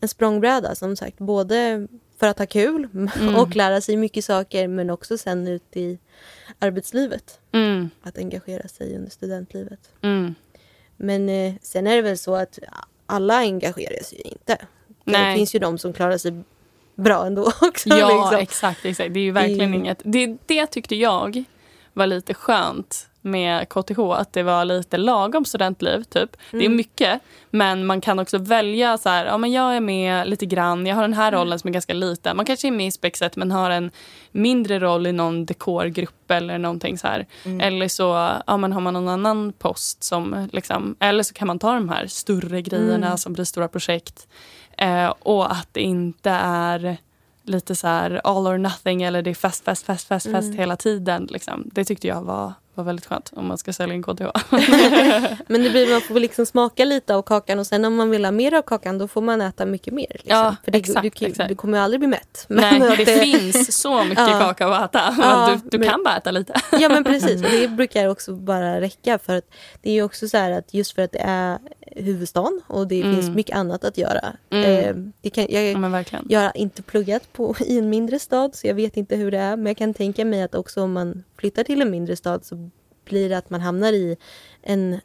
[0.00, 1.18] en språngbräda som sagt.
[1.18, 3.36] Både för att ha kul Mm.
[3.36, 5.98] och lära sig mycket saker men också sen ut i
[6.58, 7.40] arbetslivet.
[7.52, 9.80] Mm, Att engagera sig under studentlivet.
[10.02, 10.34] mm.
[10.96, 12.58] Men eh, sen är det väl så att
[13.06, 14.56] alla engagerar sig inte.
[15.04, 15.30] Nej.
[15.32, 16.42] Det finns ju de som klarar sig
[16.94, 17.88] bra ändå också.
[17.88, 18.36] Ja, liksom.
[18.42, 19.14] exakt, exakt.
[19.14, 20.00] Det är ju verkligen Det- inget...
[20.04, 21.44] Det, det tyckte jag
[21.96, 26.02] var lite skönt med KTH, att det var lite lagom studentliv.
[26.02, 26.36] Typ.
[26.50, 26.76] Det är Mm.
[26.76, 27.20] mycket,
[27.50, 30.94] men man kan också välja så här, ja men jag är med lite grann, jag
[30.96, 31.40] har den här Mm.
[31.40, 32.36] rollen som är ganska liten.
[32.36, 33.90] Man kanske är med i spexet men har en
[34.32, 37.26] mindre roll i någon dekorgrupp eller någonting så här.
[37.44, 37.60] Mm.
[37.60, 41.58] Eller så ja, men har man någon annan post som liksom, eller så kan man
[41.58, 43.18] ta de här större grejerna Mm.
[43.18, 44.26] som blir stora projekt.
[44.78, 46.96] Eh, och att det inte är
[47.46, 50.58] lite så här all or nothing eller det är fest, fest, fest, fest, fest Mm.
[50.58, 51.28] hela tiden.
[51.30, 51.70] Liksom.
[51.72, 54.22] Det tyckte jag var, var väldigt skönt om man ska sälja in KTH.
[55.46, 58.24] Men det blir, man får liksom smaka lite av kakan och sen om man vill
[58.24, 60.06] ha mer av kakan då får man äta mycket mer.
[60.10, 60.30] Liksom.
[60.30, 61.48] Ja, För det, exakt, du, kan- exakt.
[61.48, 62.44] du kommer ju aldrig bli mätt.
[62.48, 64.38] Nej, att det finns så mycket Ja.
[64.40, 65.14] kaka att äta.
[65.22, 66.54] Ja, du du men- kan bara äta lite.
[66.80, 69.44] Ja men precis, och det brukar också bara räcka för att
[69.82, 71.58] det är ju också så här att just för att det är
[71.96, 73.14] huvudstaden och det Mm.
[73.14, 74.32] finns mycket annat att göra.
[74.50, 74.64] Mm.
[74.64, 78.54] Eh, det kan, jag, Ja, men jag har inte pluggat på, i en mindre stad
[78.54, 80.92] så jag vet inte hur det är men jag kan tänka mig att också om
[80.92, 82.70] man flyttar till en mindre stad så
[83.04, 84.16] blir det att man hamnar i
[84.62, 85.00] en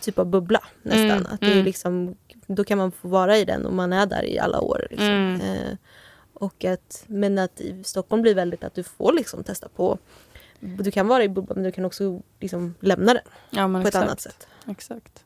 [0.00, 1.10] typ av bubbla nästan.
[1.10, 1.64] Mm, Att det är mm.
[1.64, 4.86] liksom, då kan man få vara i den och man är där i alla år.
[4.90, 5.08] Liksom.
[5.08, 5.40] Mm.
[5.40, 5.76] Eh,
[6.34, 9.98] och att, men att i Stockholm blir väldigt att du får liksom testa på
[10.62, 13.86] du kan vara i bubblan men du kan också liksom lämna den Ja, på ett
[13.86, 14.04] exakt.
[14.04, 14.46] annat sätt.
[14.68, 15.24] Exakt.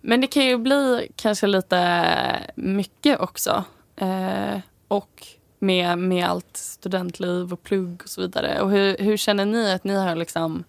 [0.00, 2.06] Men det kan ju bli kanske lite
[2.54, 3.64] mycket också.
[3.96, 4.58] Eh,
[4.88, 5.26] och
[5.58, 8.60] med, med allt studentliv och plugg och så vidare.
[8.60, 10.64] Och hur, hur känner ni att ni har liksom,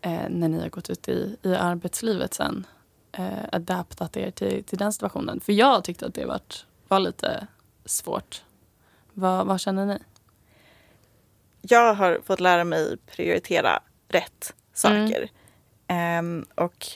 [0.00, 2.66] eh, när ni har gått ut i, i arbetslivet sen,
[3.12, 5.40] eh, adaptat er till, till den situationen?
[5.40, 7.46] För jag tyckte att det varit, var lite
[7.84, 8.42] svårt.
[9.12, 9.98] Vad, vad känner ni?
[11.62, 15.30] Jag har fått lära mig prioritera rätt saker.
[15.86, 16.86] Ehm, och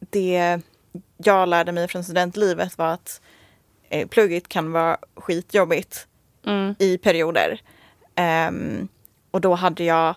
[0.00, 0.60] det
[1.16, 3.20] jag lärde mig från studentlivet var att
[3.94, 6.06] eh, plugget kan vara skitjobbigt
[6.46, 6.74] Mm.
[6.78, 7.60] i perioder.
[8.14, 8.88] Ehm,
[9.30, 10.14] och då hade jag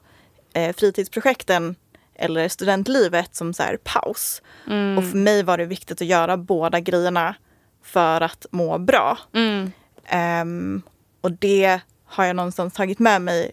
[0.53, 1.75] eh, fritidsprojekten
[2.15, 4.41] eller studentlivet som så här paus.
[4.67, 4.97] Mm.
[4.97, 7.35] Och för mig var det viktigt att göra båda grejerna
[7.83, 9.17] för att må bra.
[9.33, 9.71] Mm.
[10.05, 10.81] Ehm,
[11.21, 13.51] och det har jag någonstans tagit med mig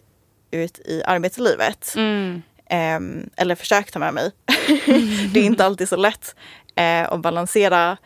[0.51, 1.93] ut i arbetslivet.
[1.97, 2.41] Mm.
[2.69, 4.31] Ehm, eller försökt ta med mig.
[5.33, 6.35] det är inte alltid så lätt
[6.75, 7.97] eh, att balansera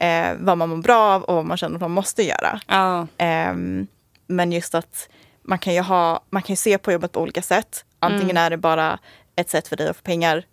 [0.00, 2.60] eh, vad man mår bra av och vad man känner att man måste göra.
[2.66, 3.06] Ja.
[3.18, 3.86] Ehm,
[4.26, 5.08] men just att
[5.42, 7.84] man kan ju ha, man kan se på jobbet på olika sätt.
[7.98, 8.44] Antingen Mm.
[8.46, 8.98] är det bara
[9.36, 10.44] ett sätt för dig att få pengar.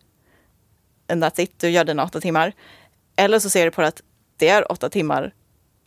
[1.09, 2.53] And that's it, du gör dina åtta timmar.
[3.15, 4.01] Eller så ser du på det att
[4.37, 5.33] det är åtta timmar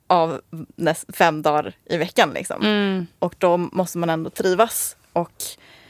[0.06, 0.40] av
[0.76, 2.30] näst, fem dagar i veckan.
[2.34, 2.62] Liksom.
[2.62, 3.06] Mm.
[3.18, 5.32] Och då måste man ändå trivas och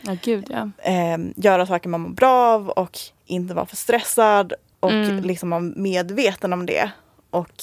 [0.03, 0.71] Ja, gud ja.
[0.83, 5.21] ehm, göra saker man mår bra av och inte vara för stressad och Mm.
[5.25, 6.91] liksom vara medveten om det.
[7.31, 7.63] Och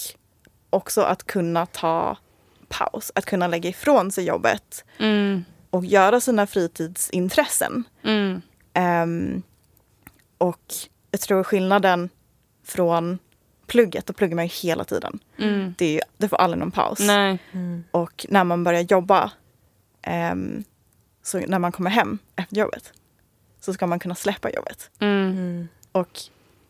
[0.70, 2.18] också att kunna ta
[2.70, 5.45] paus, att kunna lägga ifrån sig jobbet Mm.
[5.70, 7.84] och göra sina fritidsintressen.
[8.03, 8.41] Mm.
[8.74, 9.41] Ehm,
[10.38, 10.74] och
[11.11, 12.09] jag tror skillnaden
[12.63, 13.20] från
[13.68, 15.20] plugget, då pluggar man ju hela tiden.
[15.38, 15.74] Mm.
[15.78, 16.99] Det, är ju, det får aldrig någon paus.
[16.99, 17.38] Nej.
[17.91, 19.32] Och när man börjar jobba,
[20.01, 20.63] ehm,
[21.24, 22.93] så när man kommer hem efter jobbet,
[23.59, 24.89] så ska man kunna släppa jobbet.
[24.99, 25.68] Mm.
[25.91, 26.20] Och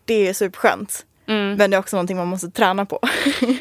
[0.06, 1.06] det är superskönt.
[1.28, 1.56] Mm.
[1.56, 3.00] Men det är också någonting man måste träna på.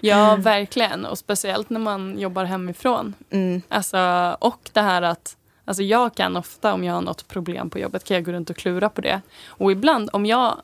[0.01, 1.05] Ja, verkligen.
[1.05, 3.15] Och speciellt när man jobbar hemifrån.
[3.31, 3.63] Mm.
[3.69, 7.79] Alltså, och det här att alltså jag kan ofta, om jag har något problem på
[7.79, 9.21] jobbet, kan jag gå runt och klura på det.
[9.47, 10.57] Och ibland, om jag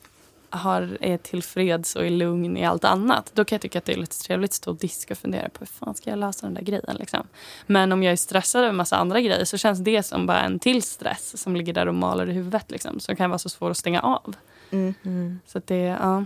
[0.51, 3.93] har, är tillfreds och är lugn i allt annat, då kan jag tycka att det
[3.93, 6.47] är lite trevligt att stå och diska och fundera på hur fan ska jag lösa
[6.47, 6.97] den där grejen.
[6.99, 7.27] Liksom.
[7.67, 10.59] Men om jag är stressad över massa andra grejer så känns det som bara en
[10.59, 12.71] till stress som ligger där och maler i huvudet.
[12.71, 14.35] Liksom, som kan vara så svår att stänga av.
[14.71, 14.95] Mm.
[15.05, 15.41] Mm.
[15.47, 16.25] Så att det, ja.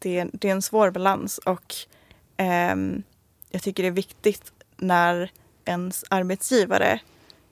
[0.00, 1.74] Det, är, det är en svår balans och
[2.36, 3.02] ehm,
[3.50, 5.30] jag tycker det är viktigt när
[5.64, 7.00] ens arbetsgivare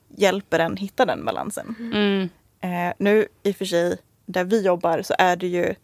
[0.08, 1.74] hjälper en hitta den balansen.
[1.78, 2.28] Mm.
[2.60, 5.74] Eh, nu i och för sig, där vi jobbar så är det ju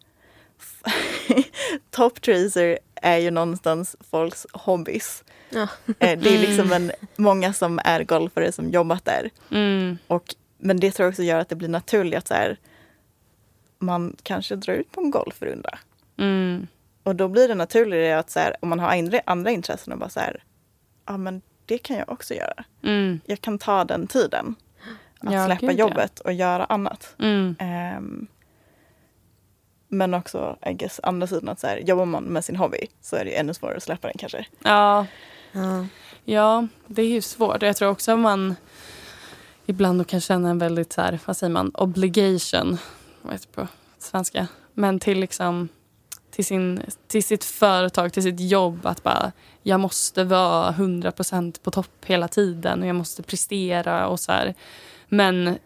[1.90, 5.24] Top Tracer är ju någonstans folks hobbys.
[5.50, 5.68] Ja.
[5.98, 9.30] Eh, det är liksom en, många som är golfare som jobbat där.
[9.50, 9.98] Mm.
[10.06, 12.58] Och, men det tror jag också gör att det blir naturligt att så här,
[13.78, 15.78] man kanske drar ut på en golfrunda.
[16.18, 16.66] Mm.
[17.02, 19.98] Och då blir det naturligare att så här, om man har andra, andra intressen och
[19.98, 20.42] bara så här,
[21.06, 22.64] ja men det kan jag också göra.
[22.82, 23.20] Mm.
[23.26, 24.54] Jag kan ta den tiden.
[25.20, 25.88] Att Ja, släppa gud, ja.
[25.88, 27.14] jobbet och göra annat.
[27.18, 27.56] Mm.
[27.58, 28.26] Ehm,
[29.88, 33.16] men också, I guess, andra sidan att så här, jobbar man med sin hobby så
[33.16, 34.46] är det ännu svårare att släppa den kanske.
[34.64, 35.06] Ja,
[35.52, 35.86] Ja.
[36.24, 37.62] Ja, det är ju svårt.
[37.62, 38.54] Jag tror också att man
[39.66, 42.78] ibland kan känna en väldigt så här, vad säger man, obligation,
[43.22, 45.68] vad heter det på svenska, men till liksom
[46.34, 49.32] till, sin, till sitt företag, till sitt jobb att bara
[49.62, 54.54] jag måste vara 100% på topp hela tiden och jag måste prestera och så här.
[55.08, 55.58] Men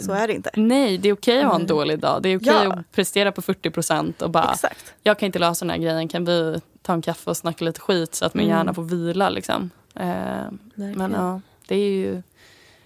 [0.00, 0.50] Så är det inte.
[0.54, 1.68] nej, det är okej att ha en Nej.
[1.68, 2.22] dålig dag.
[2.22, 2.72] Det är okej Ja.
[2.74, 4.94] att prestera på 40% och bara Exakt.
[5.02, 7.80] jag kan inte lösa den här grejen, kan vi ta en kaffe och snacka lite
[7.80, 8.56] skit så att min Mm.
[8.56, 9.70] hjärna får vila liksom.
[9.94, 12.22] Eh, men ja, det är ju,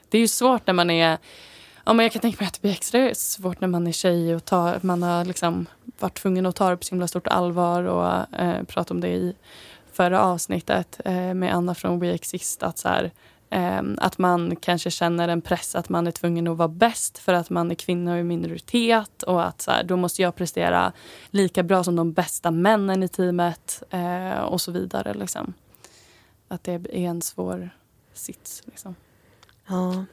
[0.09, 1.19] det är ju svårt när man är
[1.85, 4.35] Ja, men jag kan tänka mig att det blir extra svårt när man är tjej
[4.35, 5.67] och tar, man har liksom
[5.99, 9.09] varit tvungen att ta det på så himla stort allvar och eh, prata om det
[9.09, 9.35] i
[9.93, 12.63] förra avsnittet eh, med Anna från We Exist.
[12.63, 13.13] Att, så här,
[13.51, 17.33] eh, att man kanske känner en press att man är tvungen att vara bäst för
[17.33, 20.93] att man är kvinna och i minoritet och att så här, då måste jag prestera
[21.31, 25.15] lika bra som de bästa männen i teamet eh, och så vidare.
[25.15, 25.55] Liksom.
[26.49, 27.71] Att det är en svår
[28.13, 28.63] sits.
[28.67, 28.95] Liksom.
[29.67, 30.05] Ja.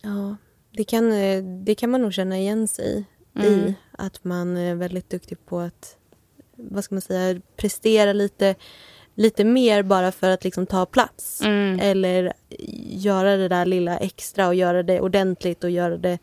[0.00, 0.36] ja.
[0.80, 3.04] Det, kan, eh, det kan man nog känna igen sig
[3.34, 3.52] Mm.
[3.52, 3.74] i.
[3.92, 5.96] Att man är väldigt duktig på att
[6.56, 8.54] vad ska man säga, prestera lite,
[9.14, 11.40] lite mer bara för att liksom ta plats.
[11.42, 11.80] Mm.
[11.80, 12.32] Eller
[12.86, 16.18] göra det där lilla extra och göra det ordentligt och göra det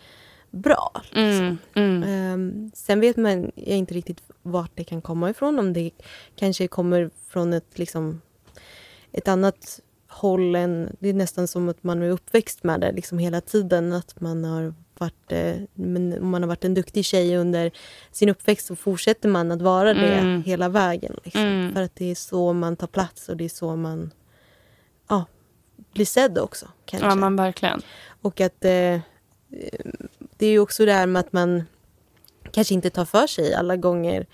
[0.50, 1.02] bra.
[1.16, 1.58] Mm.
[1.74, 2.04] Mm.
[2.04, 5.60] Ehm, sen vet man jag inte riktigt vart det kan komma ifrån.
[5.60, 5.92] Om det
[6.36, 8.22] kanske kommer från ett, liksom,
[9.12, 10.96] ett annat håll än...
[11.00, 13.94] Det är nästan som att man är uppväxt med det liksom hela tiden.
[13.94, 17.72] Att man har varit, eh, men om man har varit en duktig tjej under
[18.12, 20.44] sin uppväxt så fortsätter man att vara det Mm.
[20.44, 21.16] hela vägen.
[21.24, 21.42] Liksom.
[21.42, 21.74] Mm.
[21.74, 24.12] För att det är så man tar plats och det är så man
[25.10, 25.26] ja,
[25.94, 26.68] blir sedd också.
[26.86, 27.08] Kanske.
[27.08, 27.82] Ja, men verkligen.
[28.22, 29.00] Och att eh,
[30.38, 31.64] det är ju också det här med att man
[32.52, 34.26] kanske inte tar för sig alla gånger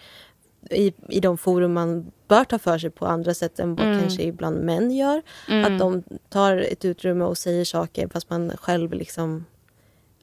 [0.71, 3.99] i, i de forum man bör ta för sig på andra sätt än vad Mm.
[3.99, 5.21] kanske ibland män gör.
[5.49, 5.73] Mm.
[5.73, 9.45] Att de tar ett utrymme och säger saker fast man själv liksom,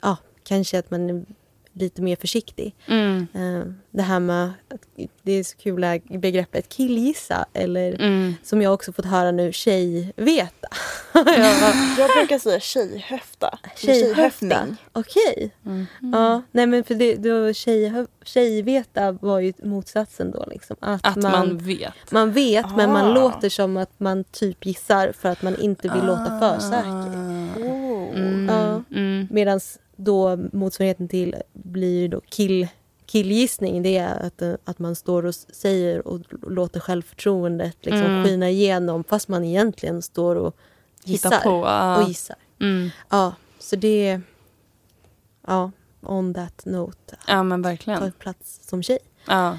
[0.03, 1.27] ja, kanske att man
[1.73, 2.75] lite mer försiktig.
[2.87, 3.27] Mm.
[3.35, 4.81] Eh, det här med, att
[5.23, 8.35] det är så kul begreppet killgissa eller Mm.
[8.43, 10.69] som jag också fått höra nu, tjejveta.
[11.99, 13.59] jag brukar säga tjejhöfta.
[13.77, 14.77] Tjejhöftning.
[14.93, 15.51] Okej.
[15.67, 15.87] Mm.
[16.13, 20.77] Ja, nej men för det, då tjej, tjejveta var ju motsatsen då liksom.
[20.81, 22.11] Att, Att man, man, vet.
[22.13, 22.93] man vet men Ah.
[22.93, 27.40] man låter som att man typ gissar för att man inte vill låta för säker.
[28.17, 28.49] Mm.
[28.49, 28.83] Ja.
[28.99, 29.29] Mm.
[29.31, 29.61] Medan
[29.97, 32.69] då motsvarigheten till blir då kill,
[33.07, 33.83] killgissning.
[33.83, 38.25] Det är att, att man står och säger och låter självförtroendet liksom Mm.
[38.25, 40.57] skina igenom fast man egentligen står och
[41.05, 41.41] Hitta gissar.
[41.41, 41.51] på.
[41.67, 42.03] ja.
[42.03, 42.37] Och gissar.
[42.61, 42.91] Mm.
[43.11, 44.21] Ja, så det...
[45.47, 45.71] Ja,
[46.03, 47.17] on that note.
[47.27, 48.13] Ja, men Ta verkligen.
[48.13, 48.99] plats som tjej.
[49.29, 49.59] Ja.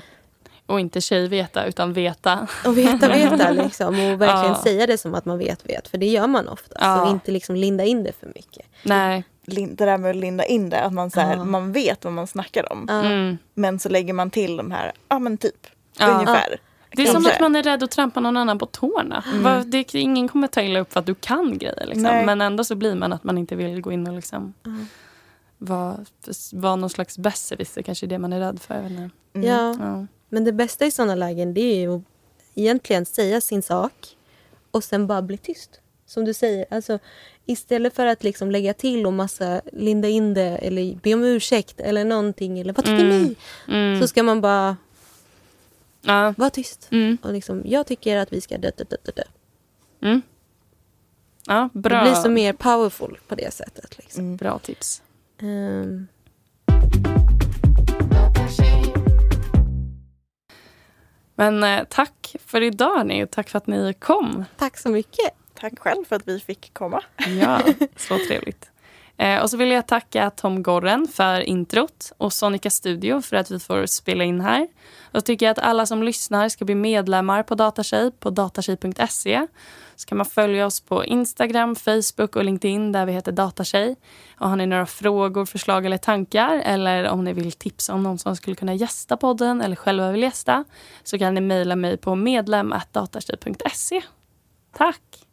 [0.71, 2.47] Och inte tjejveta, utan veta.
[2.65, 3.87] Och veta, veta liksom.
[3.87, 4.61] Och verkligen Ja.
[4.63, 5.87] säga det som att man vet, vet.
[5.87, 6.75] För det gör man ofta.
[6.79, 7.05] Ja.
[7.05, 8.65] Så inte liksom linda in det för mycket.
[8.83, 9.23] Nej.
[9.45, 11.43] Det där med att linda in det, att man, så här, Ja.
[11.43, 12.85] man vet vad man snackar om.
[12.89, 13.03] Ja.
[13.03, 13.37] Mm.
[13.53, 15.67] Men så lägger man till de här, ja men typ,
[15.99, 16.07] Ja.
[16.07, 16.57] ungefär.
[16.95, 19.23] Det är som att man är rädd att trampa någon annan på tårna.
[19.43, 21.85] Vad- Det, ingen kommer ta illa upp för att du kan grejer.
[21.85, 22.03] Liksom.
[22.03, 24.87] Men ändå så blir man att man inte vill gå in och liksom Mm.
[25.57, 25.97] vara,
[26.53, 27.81] vara någon slags besserwisser.
[27.81, 28.75] Kanske är det man är rädd för.
[28.75, 28.85] Jag.
[28.91, 29.09] Mm.
[29.33, 30.07] Ja, Ja.
[30.31, 32.01] Men det bästa i sådana lägen det är ju att
[32.55, 34.17] egentligen säga sin sak
[34.71, 35.79] och sen bara bli tyst.
[36.05, 36.99] Som du säger, alltså
[37.45, 41.79] istället för att liksom lägga till och massa linda in det eller be om ursäkt
[41.79, 43.21] eller någonting eller vad tycker Mm.
[43.23, 43.35] ni?
[43.67, 44.01] Mm.
[44.01, 44.77] Så ska man bara
[46.01, 46.33] Ja.
[46.37, 46.87] vara tyst.
[46.91, 47.17] Mm.
[47.23, 49.23] Och liksom, jag tycker att vi ska dö, dö, dö, dö.
[50.01, 50.21] Mm.
[51.47, 51.97] Ja, bra.
[51.97, 53.97] Det blir så mer powerful på det sättet.
[53.97, 54.35] Liksom.
[54.35, 55.01] Bra tips.
[55.41, 56.07] Ehm,
[61.41, 63.23] Men eh, tack för idag hörni.
[63.23, 64.45] och Tack för att ni kom.
[64.57, 65.31] tack så mycket.
[65.53, 67.03] Tack själv för att vi fick komma.
[67.41, 67.61] Ja,
[67.95, 68.70] så trevligt.
[69.21, 73.51] Eh, och så vill jag tacka Tom Gorren för introt och Sonica Studio för att
[73.51, 74.67] vi får spela in här.
[75.11, 79.47] Och tycker jag att alla som lyssnar ska bli medlemmar på Datatjej på datatjej.se.
[79.95, 83.95] Så kan man följa oss på Instagram, Facebook och LinkedIn där vi heter Datatjej.
[84.39, 88.17] Och har ni några frågor, förslag eller tankar eller om ni vill tipsa om någon
[88.17, 90.63] som skulle kunna gästa podden eller själva vill gästa
[91.03, 94.01] så kan ni mejla mig på medlem.datatjej.se.
[94.77, 95.30] Tack!